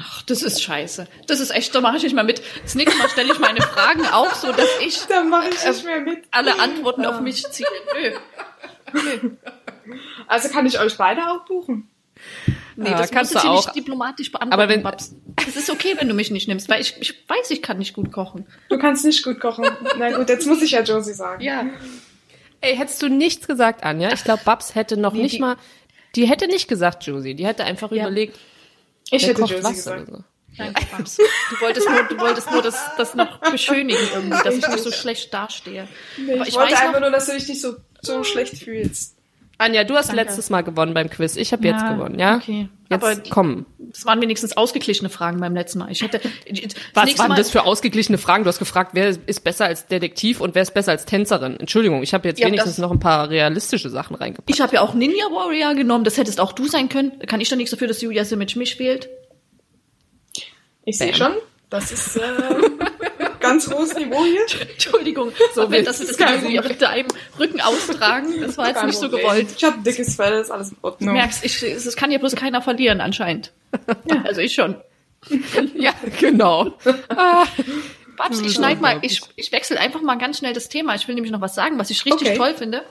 [0.00, 1.08] Ach, das ist scheiße.
[1.26, 2.40] Das ist echt, da mache ich nicht mal mit.
[2.62, 5.84] Das nächste Mal stelle ich meine Fragen auf, so dass ich Da mache ich nicht
[5.84, 6.24] mehr mit.
[6.30, 7.66] alle Antworten auf mich ziehe.
[7.94, 8.10] Nö.
[10.26, 11.88] Also kann ich euch beide auch buchen.
[12.76, 13.56] Nee, Ah, das kannst du auch.
[13.66, 15.14] nicht diplomatisch beantworten, Aber wenn- Babs.
[15.48, 17.94] Es ist okay, wenn du mich nicht nimmst, weil ich, ich weiß, ich kann nicht
[17.94, 18.46] gut kochen.
[18.68, 19.66] Du kannst nicht gut kochen.
[19.98, 21.42] Na gut, jetzt muss ich ja Josie sagen.
[21.42, 21.64] Ja.
[22.60, 24.12] Ey, hättest du nichts gesagt, Anja?
[24.12, 25.56] Ich glaube, Babs hätte noch Nee, nicht die- mal,
[26.16, 27.34] die hätte nicht gesagt, Josie.
[27.34, 28.02] Die hätte einfach Ja.
[28.06, 28.38] überlegt,
[29.10, 30.08] Ich wer hätte kocht Josie was gesagt.
[30.08, 30.24] oder so.
[30.96, 31.16] Babs.
[31.16, 34.90] Du wolltest nur, du wolltest nur das, das noch beschönigen irgendwie, dass ich nicht so
[34.90, 35.86] schlecht dastehe.
[36.16, 38.24] Nee, Aber ich, ich wollte weiß einfach noch- nur, dass du dich nicht so, so
[38.24, 39.14] schlecht fühlst.
[39.60, 40.22] Anja, du hast Danke.
[40.22, 41.34] letztes Mal gewonnen beim Quiz.
[41.36, 42.36] Ich habe jetzt gewonnen, ja?
[42.36, 42.68] okay.
[42.90, 43.66] Jetzt Aber- komm.
[43.90, 45.90] Das waren wenigstens ausgeglichene Fragen beim letzten Mal.
[45.90, 46.30] Ich hätte, das
[46.94, 48.44] Was waren Mal, das für ausgeglichene Fragen?
[48.44, 51.58] Du hast gefragt, wer ist besser als Detektiv und wer ist besser als Tänzerin?
[51.58, 54.48] Entschuldigung, ich habe jetzt Ja, wenigstens das- noch ein paar realistische Sachen reingepackt.
[54.48, 57.12] Ich habe ja auch Ninja Warrior genommen, das hättest auch du sein können.
[57.18, 59.08] Da kann ich doch nichts dafür, dass Julia Simic mich wählt.
[60.84, 61.32] Ich sehe schon,
[61.70, 62.20] das ist äh,
[63.40, 64.42] ganz hohes Niveau hier.
[64.72, 67.08] Entschuldigung, so wenn das, das Ist kein irgendwie auf deinem
[67.38, 69.48] Rücken austragen, das war jetzt nicht so gewollt.
[69.56, 71.14] Ich habe dickes Fell, ist alles in Du Ordnung.
[71.14, 73.52] merkst, ich, es kann ja bloß keiner verlieren anscheinend.
[74.24, 74.76] Also ich schon.
[75.74, 76.64] Ja, genau.
[76.84, 80.94] Babs, Das ich ist schneid mal, ich, ich wechsle einfach mal ganz schnell das Thema.
[80.94, 82.36] Ich will nämlich noch was sagen, was ich richtig Okay.
[82.36, 82.82] toll finde.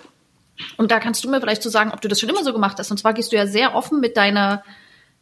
[0.77, 2.77] Und da kannst du mir vielleicht so sagen, ob du das schon immer so gemacht
[2.79, 2.89] hast.
[2.91, 4.63] Und zwar gehst du ja sehr offen mit deiner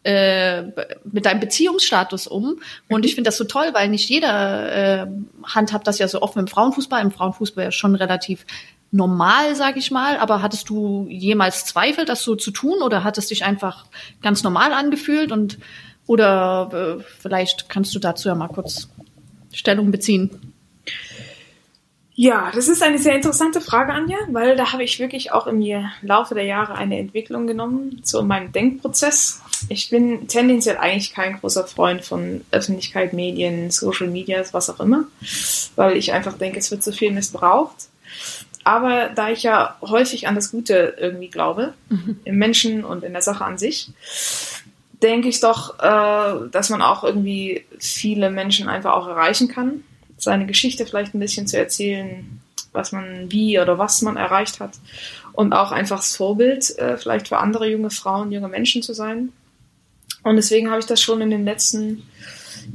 [0.05, 0.71] äh,
[1.03, 2.61] mit deinem Beziehungsstatus um.
[2.89, 5.07] Und ich finde das so toll, weil nicht jeder äh,
[5.43, 7.01] handhabt das ja so offen im Frauenfußball.
[7.01, 8.45] Im Frauenfußball ja schon relativ
[8.91, 10.17] normal, sag ich mal.
[10.17, 12.83] Aber hattest du jemals Zweifel, das so zu tun?
[12.83, 13.87] Oder hat es dich einfach
[14.21, 15.31] ganz normal angefühlt?
[15.31, 15.57] Und
[16.05, 18.89] oder äh, vielleicht kannst du dazu ja mal kurz
[19.53, 20.29] Stellung beziehen.
[22.17, 25.61] Ja, das ist eine sehr interessante Frage, Anja, weil da habe ich wirklich auch im
[26.01, 29.41] Laufe der Jahre eine Entwicklung genommen, in meinem Denkprozess.
[29.69, 35.05] Ich bin tendenziell eigentlich kein großer Freund von Öffentlichkeit, Medien, Social Medias, was auch immer,
[35.75, 37.89] weil ich einfach denke, es wird zu viel missbraucht.
[38.63, 41.73] Aber da ich ja häufig an das Gute irgendwie glaube,
[42.23, 43.89] im Menschen und in der Sache an sich,
[45.03, 49.83] denke ich doch, äh, dass man auch irgendwie viele Menschen einfach auch erreichen kann.
[50.17, 52.41] Seine Geschichte vielleicht ein bisschen zu erzählen,
[52.71, 54.71] was man wie oder was man erreicht hat.
[55.33, 59.31] Und auch einfach das Vorbild äh, vielleicht für andere junge Frauen, junge Menschen zu sein.
[60.25, 62.01] Und deswegen habe ich das schon in den letzten,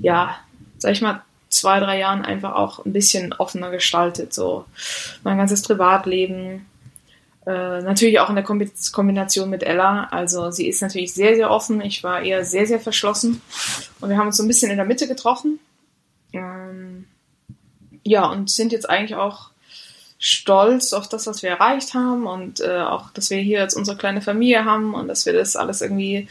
[0.00, 0.36] ja,
[0.78, 4.32] sag ich mal, zwei, drei Jahren einfach auch ein bisschen offener gestaltet.
[4.32, 4.66] So
[5.24, 6.64] mein ganzes Privatleben,
[7.46, 10.04] äh, natürlich auch in der Kombi Kombination mit Ella.
[10.12, 11.80] Also sie ist natürlich sehr, sehr offen.
[11.80, 13.42] Ich war eher sehr, sehr verschlossen.
[14.00, 15.58] Und wir haben uns so ein bisschen in der Mitte getroffen.
[16.32, 17.06] Ähm,
[18.04, 19.50] ja, und sind jetzt eigentlich auch
[20.20, 23.96] stolz auf das, was wir erreicht haben und äh, auch, dass wir hier jetzt unsere
[23.96, 26.28] kleine Familie haben und dass wir das alles irgendwie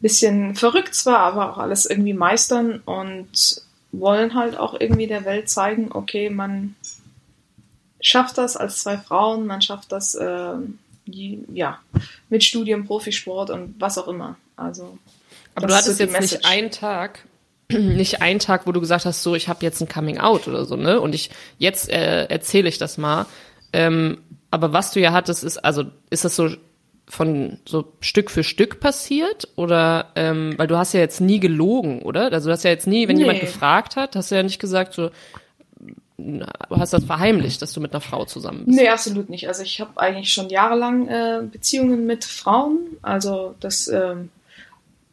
[0.00, 5.48] bisschen verrückt zwar, aber auch alles irgendwie meistern und wollen halt auch irgendwie der Welt
[5.48, 6.74] zeigen, okay, man
[8.00, 10.54] schafft das als zwei Frauen, man schafft das äh,
[11.06, 11.80] ja
[12.28, 14.36] mit Studium, Profisport und was auch immer.
[14.56, 14.98] Also
[15.54, 16.42] aber du hattest so jetzt Message.
[16.42, 17.26] nicht einen Tag,
[17.68, 20.64] nicht einen Tag, wo du gesagt hast, so ich habe jetzt ein Coming Out oder
[20.64, 21.00] so, ne?
[21.00, 23.26] Und ich jetzt äh, erzähle ich das mal.
[23.72, 26.50] Ähm, aber was du ja hattest, ist also ist das so
[27.10, 32.02] von so Stück für Stück passiert oder ähm, weil du hast ja jetzt nie gelogen,
[32.02, 32.32] oder?
[32.32, 33.22] Also du hast ja jetzt nie, wenn nee.
[33.22, 35.10] jemand gefragt hat, hast du ja nicht gesagt so
[36.22, 38.78] du hast das verheimlicht, dass du mit einer Frau zusammen bist.
[38.78, 39.48] Nee, absolut nicht.
[39.48, 42.78] Also ich habe eigentlich schon jahrelang äh, Beziehungen mit Frauen.
[43.02, 44.30] Also das ähm,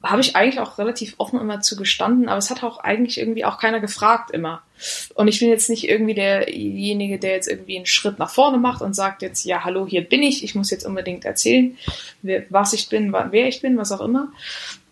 [0.10, 3.60] habe ich eigentlich auch relativ offen immer zugestanden, aber es hat auch eigentlich irgendwie auch
[3.60, 4.62] keiner gefragt immer.
[5.16, 8.82] Und ich bin jetzt nicht irgendwie derjenige, der jetzt irgendwie einen Schritt nach vorne macht
[8.82, 11.78] und sagt jetzt, ja, hallo, hier bin ich, ich muss jetzt unbedingt erzählen,
[12.50, 14.32] was ich bin, wer ich bin, was auch immer.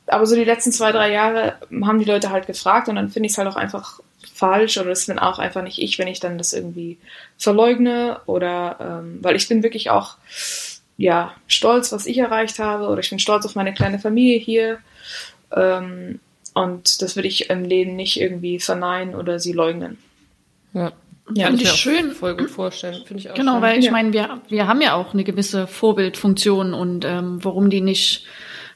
[0.08, 3.28] Aber so die letzten zwei, drei Jahre haben die Leute halt gefragt und dann finde
[3.28, 4.00] ich es halt auch einfach
[4.34, 6.98] falsch oder das bin auch einfach nicht ich, wenn ich dann das irgendwie
[7.38, 10.18] verleugne oder ähm, weil ich bin wirklich auch
[10.98, 14.80] ja stolz, was ich erreicht habe oder ich bin stolz auf meine kleine Familie hier
[15.52, 16.20] ähm,
[16.54, 19.98] und das würde ich im Leben nicht irgendwie verneinen oder sie leugnen.
[20.74, 20.94] Ja.
[21.34, 22.12] Ja, finde ich schön.
[22.12, 23.34] Voll gut vorstellen, finde ich auch.
[23.34, 23.62] Genau, schön.
[23.64, 23.92] weil ich ja.
[23.92, 28.26] meine, wir, wir haben ja auch eine gewisse Vorbildfunktion und ähm, warum die nicht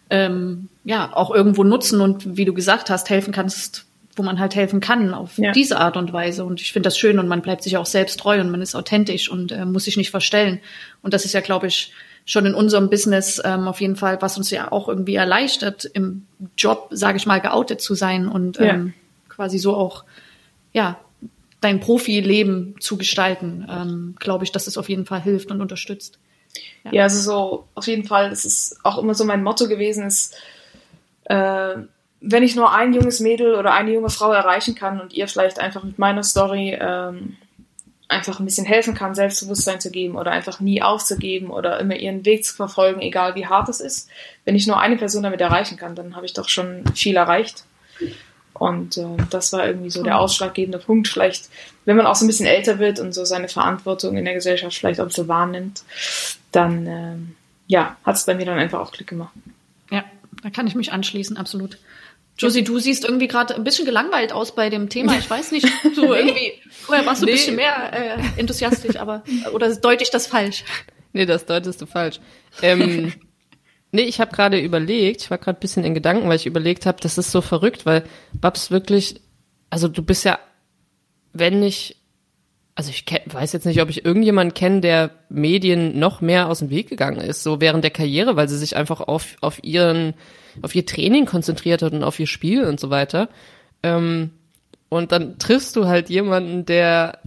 [0.10, 4.56] ähm, ja auch irgendwo nutzen und wie du gesagt hast, helfen kannst, wo man halt
[4.56, 5.52] helfen kann auf ja.
[5.52, 6.44] diese Art und Weise.
[6.44, 8.76] Und ich finde das schön und man bleibt sich auch selbst treu und man ist
[8.76, 10.60] authentisch und äh, muss sich nicht verstellen.
[11.04, 11.94] Und das ist ja, glaube ich,
[12.30, 16.28] schon in unserem Business ähm, auf jeden Fall, was uns ja auch irgendwie erleichtert, im
[16.56, 19.34] Job, sage ich mal, geoutet zu sein und ähm, ja.
[19.34, 20.04] quasi so auch,
[20.72, 21.00] ja,
[21.60, 26.20] dein Profileben zu gestalten, ähm, glaube ich, dass es auf jeden Fall hilft und unterstützt.
[26.84, 26.92] Ja.
[26.92, 30.36] ja, also so auf jeden Fall, das ist auch immer so mein Motto gewesen, ist,
[31.24, 31.78] äh,
[32.22, 35.58] wenn ich nur ein junges Mädel oder eine junge Frau erreichen kann und ihr vielleicht
[35.58, 37.38] einfach mit meiner Story ähm,
[38.10, 42.26] einfach ein bisschen helfen kann, Selbstbewusstsein zu geben oder einfach nie aufzugeben oder immer ihren
[42.26, 44.10] Weg zu verfolgen, egal wie hart es ist.
[44.46, 47.64] Wenn ich nur eine Person damit erreichen kann, dann habe ich doch schon viel erreicht.
[48.54, 51.08] Und äh, das war irgendwie so der ausschlaggebende Punkt.
[51.08, 51.50] Vielleicht,
[51.86, 54.76] wenn man auch so ein bisschen älter wird und so seine Verantwortung in der Gesellschaft
[54.76, 55.84] vielleicht auch bisschen wahrnimmt,
[56.52, 57.16] dann äh,
[57.68, 59.32] ja, hat es bei mir dann einfach auch Klick gemacht.
[59.92, 60.04] Ja,
[60.44, 61.78] da kann ich mich anschließen, absolut.
[62.40, 65.18] Josie, du siehst irgendwie gerade ein bisschen gelangweilt aus bei dem Thema.
[65.18, 67.34] Ich weiß nicht, so irgendwie, vorher warst du nee.
[67.34, 69.24] ein bisschen mehr äh, enthusiastisch, aber,
[69.54, 70.64] oder deute ich das falsch?
[71.12, 72.22] Nee, das deutest du falsch.
[72.62, 73.12] Ähm,
[73.92, 76.86] nee, ich habe gerade überlegt, ich war gerade ein bisschen in Gedanken, weil ich überlegt
[76.86, 79.20] habe, das ist so verrückt, weil Babs wirklich,
[79.70, 80.40] also du bist ja,
[81.34, 81.98] wenn nicht,
[82.74, 86.60] also ich kenn, weiß jetzt nicht, ob ich irgendjemanden kenne, der Medien noch mehr aus
[86.60, 90.14] dem Weg gegangen ist, so während der Karriere, weil sie sich einfach auf, auf ihren
[90.62, 93.30] auf ihr Training konzentriert hat und auf ihr Spiel und so weiter.
[93.84, 94.32] Ähm,
[94.90, 97.20] und dann triffst du halt jemanden, der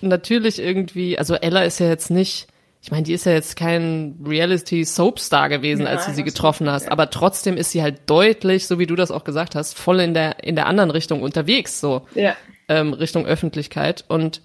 [0.00, 2.48] natürlich irgendwie, also Ella ist ja jetzt nicht,
[2.82, 6.86] ich meine, die ist ja jetzt kein Reality-Soapstar gewesen, Nein, als du sie getroffen hast,
[6.86, 6.92] ja.
[6.92, 10.14] aber trotzdem ist sie halt deutlich, so wie du das auch gesagt hast, voll in
[10.14, 12.06] der, in der anderen Richtung unterwegs, so.
[12.14, 12.34] Ja.
[12.68, 14.04] Ähm, Richtung Öffentlichkeit.
[14.08, 14.40] Und,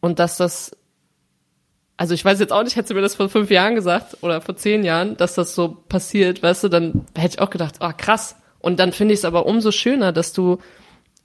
[0.00, 0.76] und dass das
[1.96, 4.40] also ich weiß jetzt auch nicht, hättest du mir das vor fünf Jahren gesagt oder
[4.40, 7.90] vor zehn Jahren, dass das so passiert, weißt du, dann hätte ich auch gedacht, oh
[7.96, 8.36] krass.
[8.58, 10.58] Und dann finde ich es aber umso schöner, dass du,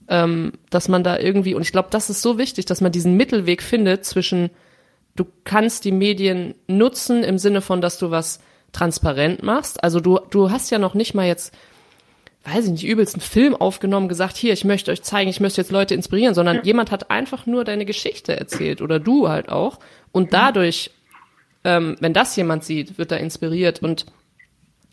[0.07, 3.15] ähm, dass man da irgendwie, und ich glaube, das ist so wichtig, dass man diesen
[3.15, 4.51] Mittelweg findet zwischen,
[5.15, 8.39] du kannst die Medien nutzen im Sinne von, dass du was
[8.71, 9.83] transparent machst.
[9.83, 11.53] Also du, du hast ja noch nicht mal jetzt
[12.45, 15.61] weiß ich nicht, übelst einen Film aufgenommen, gesagt, hier, ich möchte euch zeigen, ich möchte
[15.61, 19.79] jetzt Leute inspirieren, sondern jemand hat einfach nur deine Geschichte erzählt oder du halt auch.
[20.11, 20.91] Und dadurch,
[21.63, 23.81] ähm, wenn das jemand sieht, wird er inspiriert.
[23.81, 24.05] Und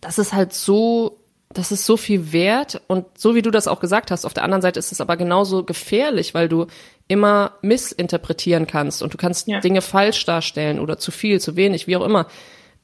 [0.00, 1.18] das ist halt so,
[1.50, 2.82] das ist so viel wert.
[2.86, 5.16] Und so wie du das auch gesagt hast, auf der anderen Seite ist es aber
[5.16, 6.66] genauso gefährlich, weil du
[7.08, 9.60] immer missinterpretieren kannst und du kannst ja.
[9.60, 12.26] Dinge falsch darstellen oder zu viel, zu wenig, wie auch immer.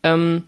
[0.03, 0.45] Ähm,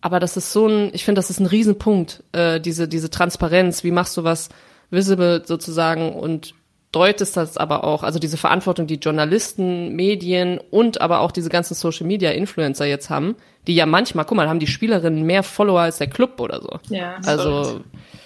[0.00, 3.84] aber das ist so ein, ich finde, das ist ein Riesenpunkt, äh, diese, diese Transparenz.
[3.84, 4.48] Wie machst du was
[4.90, 6.54] visible sozusagen und
[6.92, 11.74] deutest das aber auch, also diese Verantwortung, die Journalisten, Medien und aber auch diese ganzen
[11.74, 13.36] Social Media Influencer jetzt haben,
[13.66, 16.80] die ja manchmal, guck mal, haben die Spielerinnen mehr Follower als der Club oder so.
[16.88, 17.82] Ja, also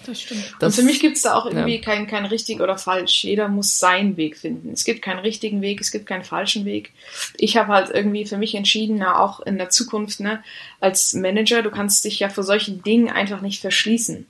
[0.06, 0.54] das stimmt.
[0.60, 1.82] Das, und für mich gibt's da auch irgendwie ja.
[1.82, 3.24] kein, kein richtig oder falsch.
[3.24, 4.72] Jeder muss seinen Weg finden.
[4.72, 6.92] Es gibt keinen richtigen Weg, es gibt keinen falschen Weg.
[7.36, 10.42] Ich habe halt irgendwie für mich entschieden, na, auch in der Zukunft, ne,
[10.80, 14.26] als Manager, du kannst dich ja vor solchen Dingen einfach nicht verschließen.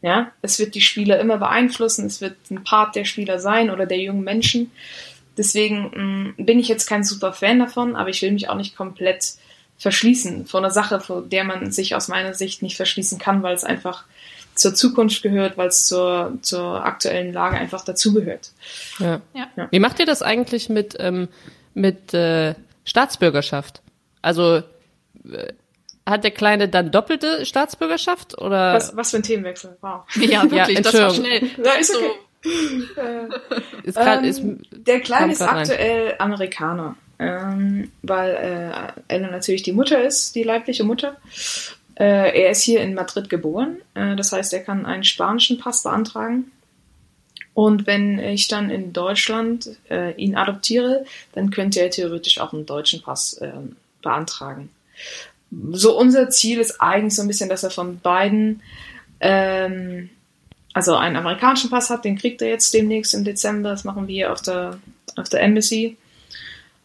[0.00, 3.84] Ja, es wird die Spieler immer beeinflussen, es wird ein Part der Spieler sein oder
[3.84, 4.70] der jungen Menschen.
[5.36, 5.90] Deswegen
[6.36, 8.76] mh, mm, bin ich jetzt kein super Fan davon, aber ich will mich auch nicht
[8.76, 9.34] komplett
[9.78, 13.54] verschließen vor einer Sache, vor der man sich aus meiner Sicht nicht verschließen kann, weil
[13.54, 14.04] es einfach
[14.54, 18.50] zur Zukunft gehört, weil es zur, zur aktuellen Lage einfach dazugehört.
[18.98, 19.20] Ja.
[19.34, 19.68] ja.
[19.70, 21.28] Wie macht ihr das eigentlich mit, ähm,
[21.74, 23.82] mit äh, Staatsbürgerschaft?
[24.20, 25.52] Also äh,
[26.08, 28.74] hat der Kleine dann doppelte Staatsbürgerschaft oder?
[28.74, 29.76] Was, was für ein Themenwechsel.
[29.80, 30.02] Wow.
[30.16, 31.42] Ja, wirklich, das war schnell.
[31.64, 32.08] Ja, ist So, okay.
[33.82, 34.42] Ist grad, Ähm, ist,
[34.86, 35.58] der Kleine ist grad rein.
[35.58, 38.30] aktuell Amerikaner, ähm, weil
[39.08, 41.16] äh, Ella natürlich die Mutter ist, die leibliche Mutter.
[41.96, 45.82] Äh, er ist hier in Madrid geboren, äh, das heißt, er kann einen spanischen Pass
[45.82, 46.52] beantragen.
[47.54, 52.66] Und wenn ich dann in Deutschland äh, ihn adoptiere, dann könnte er theoretisch auch einen
[52.66, 54.70] deutschen Pass ähm, beantragen.
[55.50, 58.62] So unser Ziel ist eigentlich so ein bisschen, dass er von beiden
[59.20, 60.10] ähm,
[60.74, 63.70] also einen amerikanischen Pass hat, den kriegt er jetzt demnächst im Dezember.
[63.70, 64.78] Das machen wir auf der,
[65.16, 65.96] auf der Embassy.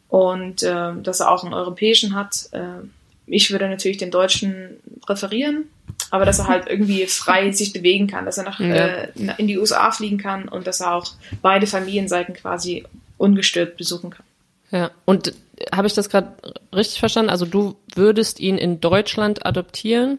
[0.09, 2.49] Und äh, dass er auch einen europäischen hat.
[2.51, 2.86] Äh,
[3.26, 5.66] ich würde natürlich den deutschen präferieren,
[6.11, 8.76] aber dass er halt irgendwie frei sich bewegen kann, dass er nach, Ja.
[8.76, 9.07] äh,
[9.38, 11.11] in die USA fliegen kann und dass er auch
[11.41, 12.84] beide Familienseiten quasi
[13.18, 14.26] ungestört besuchen kann.
[14.74, 14.92] Ja.
[15.06, 15.34] Und äh,
[15.74, 16.36] habe ich das gerade
[16.76, 17.30] richtig verstanden?
[17.30, 20.18] Also du würdest ihn in Deutschland adoptieren,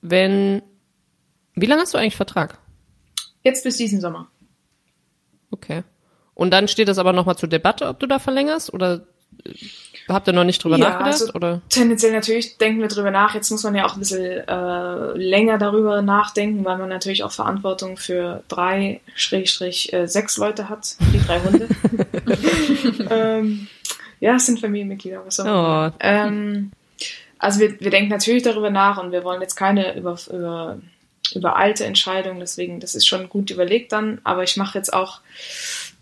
[0.00, 0.62] wenn
[1.54, 2.58] wie lange hast du eigentlich Vertrag?
[3.42, 4.28] Jetzt bis diesen Sommer.
[5.50, 5.84] Okay.
[6.34, 9.06] Und dann steht das aber nochmal zur Debatte, ob du da verlängerst oder
[9.44, 9.52] äh,
[10.08, 11.22] habt ihr noch nicht drüber nachgedacht?
[11.22, 11.62] also oder?
[11.68, 13.34] tendenziell natürlich denken wir drüber nach.
[13.34, 17.32] Jetzt muss man ja auch ein bisschen äh, länger darüber nachdenken, weil man natürlich auch
[17.32, 21.68] Verantwortung für drei, Schrägstrich, äh, sechs Leute hat, die drei Hunde.
[23.10, 23.68] ähm,
[24.20, 25.92] ja, es sind Familienmitglieder, was auch immer.
[25.92, 25.96] Oh.
[26.00, 26.72] Ähm,
[27.38, 30.78] also wir, wir denken natürlich darüber nach und wir wollen jetzt keine über, über,
[31.34, 35.20] übereilte Entscheidung, deswegen, das ist schon gut überlegt dann, aber ich mache jetzt auch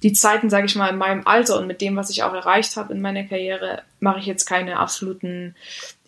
[0.03, 2.77] die Zeiten, sage ich mal, in meinem Alter und mit dem, was ich auch erreicht
[2.77, 5.55] habe in meiner Karriere, mache ich jetzt keine absoluten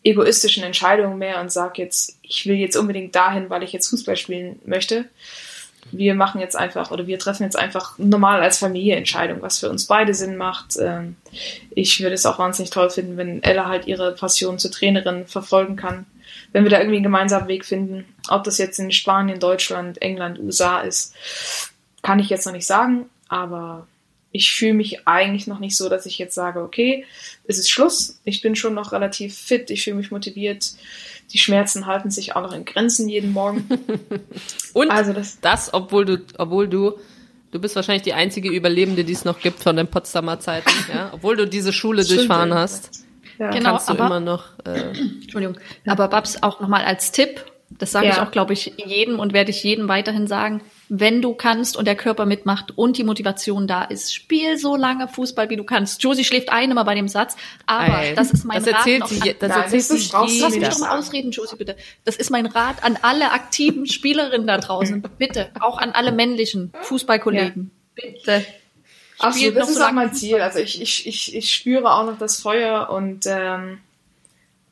[0.03, 4.17] egoistischen Entscheidungen mehr und sage jetzt, ich will jetzt unbedingt dahin, weil ich jetzt Fußball
[4.17, 5.07] spielen möchte.
[5.93, 9.71] Wir machen jetzt einfach oder wir treffen jetzt einfach normal als Familie Entscheidungen, was für
[9.71, 10.77] uns beide Sinn macht.
[10.79, 11.17] Ähm,
[11.71, 15.77] Ich würde es auch wahnsinnig toll finden, wenn Ella halt ihre Passion zur Trainerin verfolgen
[15.77, 16.07] kann.
[16.53, 20.39] Wenn wir da irgendwie einen gemeinsamen Weg finden, ob das jetzt in Spanien, Deutschland, England,
[20.39, 21.15] USA ist,
[22.03, 23.87] kann ich jetzt noch nicht sagen, aber
[24.33, 27.05] ich fühle mich eigentlich noch nicht so, dass ich jetzt sage, okay,
[27.47, 28.21] es ist Schluss.
[28.25, 30.73] Ich bin schon noch relativ fit, ich fühle mich motiviert.
[31.33, 33.67] Die Schmerzen halten sich auch noch in Grenzen jeden Morgen.
[34.75, 36.95] Und Also das, das, obwohl du, obwohl du,
[37.53, 41.11] du bist wahrscheinlich die einzige Überlebende, die es noch gibt von den Potsdamer Zeiten, ja,
[41.15, 42.57] obwohl du diese Schule Stimmt, durchfahren ja.
[42.57, 43.05] hast,
[43.39, 43.51] ja.
[43.51, 43.71] Genau.
[43.71, 44.47] kannst du aber- immer noch.
[44.65, 44.91] Äh,
[45.23, 45.57] Entschuldigung.
[45.87, 48.27] Aber Babs, auch nochmal als Tipp, das sage ich Ja.
[48.27, 51.97] auch, glaube ich, jedem und werde ich jedem weiterhin sagen, wenn du kannst und der
[51.97, 56.03] Körper mitmacht und die Motivation da ist, spiel so lange Fußball, wie du kannst.
[56.03, 59.09] Josie schläft ein immer bei dem Satz, aber ey, das ist mein das erzählt Rat
[59.09, 60.41] sie, an, das Nein, erzählt sie.
[60.41, 61.77] Lass mich doch mal ausreden, Josie, bitte.
[62.05, 65.03] Das ist mein Rat an alle aktiven Spielerinnen da draußen.
[65.19, 65.51] Bitte.
[65.61, 67.71] Auch an alle männlichen Fußballkollegen.
[67.95, 68.45] Bitte.
[69.19, 70.41] Absolut, Spielt das ist so auch mein Ziel.
[70.41, 73.79] Also ich, ich, ich, ich spüre auch noch das Feuer und ähm,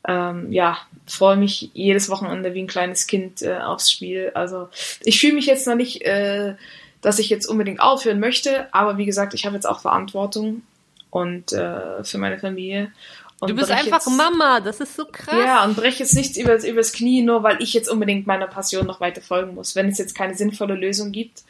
[0.07, 4.33] ähm, ja, freue mich jedes Wochenende wie ein kleines Kind äh, aufs Spiel.
[4.35, 4.69] Also
[5.05, 6.55] ich fühle mich jetzt noch nicht, äh,
[7.01, 10.63] dass ich jetzt unbedingt aufhören möchte, aber wie gesagt, ich habe jetzt auch Verantwortung
[11.11, 12.93] und äh, für meine Familie.
[13.41, 15.35] Und Du bist einfach jetzt, Mama, das ist so krass.
[15.37, 18.87] Ja, und breche jetzt nichts übers, übers Knie, nur weil ich jetzt unbedingt meiner Passion
[18.87, 19.75] noch weiter folgen muss.
[19.75, 21.43] Wenn es jetzt keine sinnvolle Lösung gibt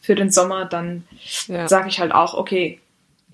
[0.00, 1.08] für den Sommer, dann
[1.48, 1.66] Ja.
[1.66, 2.78] sage ich halt auch, okay,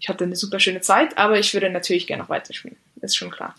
[0.01, 2.77] ich hatte eine super schöne Zeit, aber ich würde natürlich gerne noch weiterspielen.
[3.03, 3.55] Ist schon klar.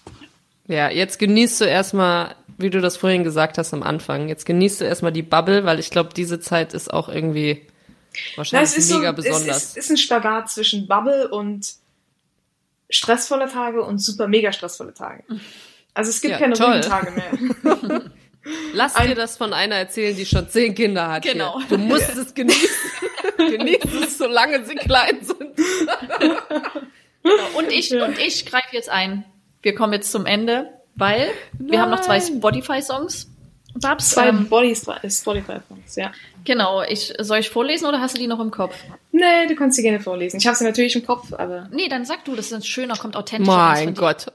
[0.67, 4.81] Ja, jetzt genießt du erstmal, wie du das vorhin gesagt hast am Anfang, jetzt genießt
[4.81, 8.77] du erstmal die Bubble, weil ich glaube, diese Zeit ist auch irgendwie Na, wahrscheinlich es
[8.77, 9.63] ist, so, mega es besonders.
[9.63, 11.73] ist, ist ein Spagat zwischen Bubble und
[12.89, 15.23] stressvolle Tage und super mega stressvolle Tage.
[15.93, 16.67] Also es gibt Ja, keine toll.
[16.67, 18.01] ruhigen Tage mehr.
[18.73, 21.23] Lass ein- dir das von einer erzählen, die schon zehn Kinder hat.
[21.23, 21.59] Genau.
[21.59, 21.67] Hier.
[21.69, 22.67] Du musst es genießen.
[23.37, 25.59] Genieß es, solange sie klein sind.
[27.57, 29.25] Und ich, und ich greife jetzt ein.
[29.67, 31.27] Wir kommen jetzt zum Ende, weil
[31.59, 32.37] wir haben noch zwei Nein.
[32.37, 33.27] Spotify-Songs.
[33.73, 36.13] Babs, Zwei ähm, Spotify-Songs, ja.
[36.45, 36.83] genau.
[36.83, 38.73] Ich, soll ich vorlesen oder hast du die noch im Kopf?
[39.11, 40.37] Nee, du kannst sie gerne vorlesen.
[40.37, 41.67] Ich habe sie natürlich im Kopf, aber...
[41.73, 43.45] Nee, dann sag du, das ist ein schöner, kommt authentisch.
[43.45, 43.93] Mein.
[43.93, 44.27] Gott.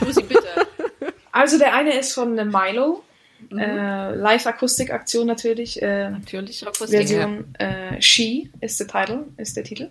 [0.00, 0.42] Lucy, bitte.
[1.30, 3.04] Also der eine ist von äh, Milo.
[3.50, 3.58] Mhm.
[3.58, 5.80] Äh, Live-Akustik-Aktion natürlich.
[5.80, 6.90] Äh, Natürlich, Akustik.
[6.90, 9.90] Version äh, She ist der Titel, ist der Titel.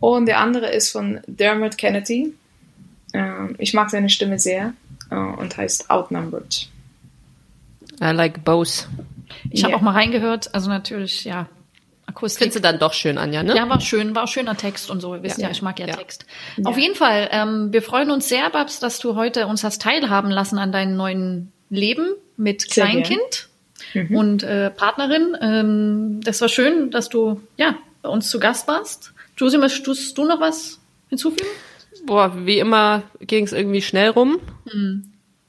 [0.00, 2.34] Und der andere ist von Dermot Kennedy.
[3.12, 4.72] Ähm, ich mag seine Stimme sehr
[5.10, 6.68] äh, und heißt Outnumbered.
[8.00, 8.88] I like both.
[9.50, 9.78] Ich habe Ja.
[9.78, 11.48] auch mal reingehört, also natürlich, ja,
[12.06, 12.38] Akustik.
[12.44, 13.56] Findest du dann doch schön, Anja, ne?
[13.56, 15.12] Ja, war schön, war schöner Text und so.
[15.12, 15.52] Wir wissen ja, Ja.
[15.52, 15.96] ich mag ja, Ja.
[15.96, 16.24] Text.
[16.64, 20.30] Auf jeden Fall, ähm, wir freuen uns sehr, Babs, dass du heute uns hast teilhaben
[20.30, 23.48] lassen an deinem neuen Leben mit Sehr Kleinkind
[24.10, 25.36] und äh, Partnerin.
[25.40, 29.12] Ähm, das war schön, dass du ja bei uns zu Gast warst.
[29.36, 30.78] Josie, möchtest du noch was
[31.08, 31.48] hinzufügen?
[32.06, 34.38] Boah, wie immer ging es irgendwie schnell rum.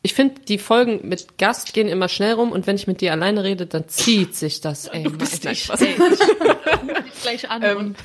[0.01, 3.11] Ich finde, die Folgen mit Gast gehen immer schnell rum und wenn ich mit dir
[3.11, 4.87] alleine rede, dann zieht sich das.
[4.87, 5.69] Ey, Du bist nein, ich.
[5.69, 5.95] Ey,
[7.07, 7.95] ich gleich an Ähm,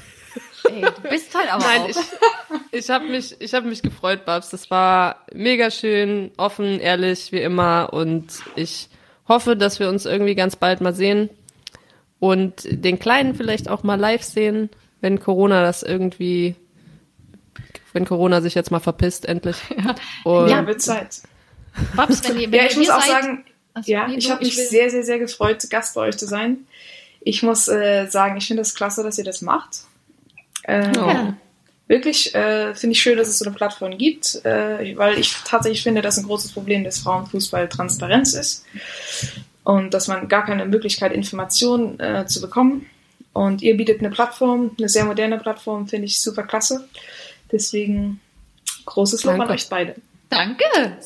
[0.65, 1.89] ey, du bist halt aber Nein, auch.
[1.89, 1.97] ich,
[2.73, 4.51] ich habe mich, ich habe mich gefreut, Babs.
[4.51, 7.93] Das war mega schön, offen, ehrlich, wie immer.
[7.93, 8.27] Und
[8.57, 8.89] ich
[9.29, 11.31] hoffe, dass wir uns irgendwie ganz bald mal sehen
[12.19, 16.55] und den Kleinen vielleicht auch mal live sehen, wenn Corona das irgendwie,
[17.93, 19.57] wenn Corona sich jetzt mal verpisst, endlich.
[20.25, 21.23] Und Ja, wird Zeit.
[21.97, 24.57] Babs, wenn ihr, wenn Ja, ich muss auch seid, sagen, Also, ja, ich habe mich
[24.57, 26.59] will- sehr, sehr, sehr gefreut, Gast bei euch zu sein.
[27.21, 29.79] Ich muss äh, sagen, ich finde das klasse, dass ihr das macht.
[30.65, 31.37] Äh, Ja.
[31.89, 35.83] Wirklich äh, finde ich schön, dass es so eine Plattform gibt, äh, weil ich tatsächlich
[35.83, 38.65] finde, dass ein großes Problem des Frauenfußball Transparenz ist
[39.65, 42.87] und dass man gar keine Möglichkeit, Informationen äh, zu bekommen.
[43.35, 46.89] Und ihr bietet eine Plattform, eine sehr moderne Plattform, finde ich super klasse.
[47.53, 48.21] Deswegen
[48.87, 49.95] großes Lob an euch beide.
[50.31, 50.65] Danke,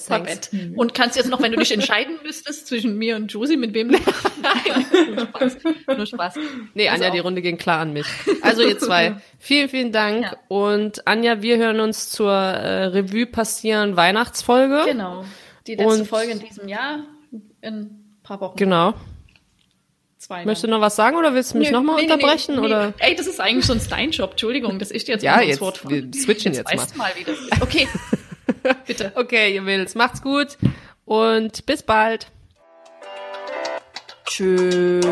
[0.09, 0.73] Babette.
[0.77, 3.89] Und kannst jetzt noch, wenn du dich entscheiden müsstest zwischen mir und Josie, mit wem.
[4.43, 4.87] Nein,
[5.17, 5.57] nur Spaß.
[5.97, 6.35] Nur Spaß.
[6.75, 7.13] Nee, Anja, auch.
[7.13, 8.07] die Runde ging klar an mich.
[8.43, 10.23] Also ihr zwei, vielen, vielen Dank.
[10.23, 10.37] Ja.
[10.47, 14.83] Und Anja, wir hören uns zur äh, Revue passieren Weihnachtsfolge.
[14.87, 15.25] Genau.
[15.67, 17.01] Die letzte Und- Folge in diesem Jahr
[17.63, 18.57] in ein paar Wochen.
[18.57, 18.95] Genau.
[20.27, 20.45] Zwei.
[20.45, 22.57] Möchtest du noch was sagen oder willst du mich nochmal nee, unterbrechen?
[22.57, 22.67] nee, nee.
[22.67, 22.93] Oder?
[22.99, 24.33] Ey, das ist eigentlich schon ein Job.
[24.33, 27.13] Entschuldigung, dass ich dir jetzt Ja, mal jetzt- Wort wir switchen jetzt weißt du mal,
[27.15, 27.63] wie das ist.
[27.63, 27.87] Okay,
[28.89, 29.13] bitte.
[29.15, 30.59] Okay, ihr Mädels, macht's gut
[31.05, 32.27] und bis bald.
[34.25, 35.07] Tschüss.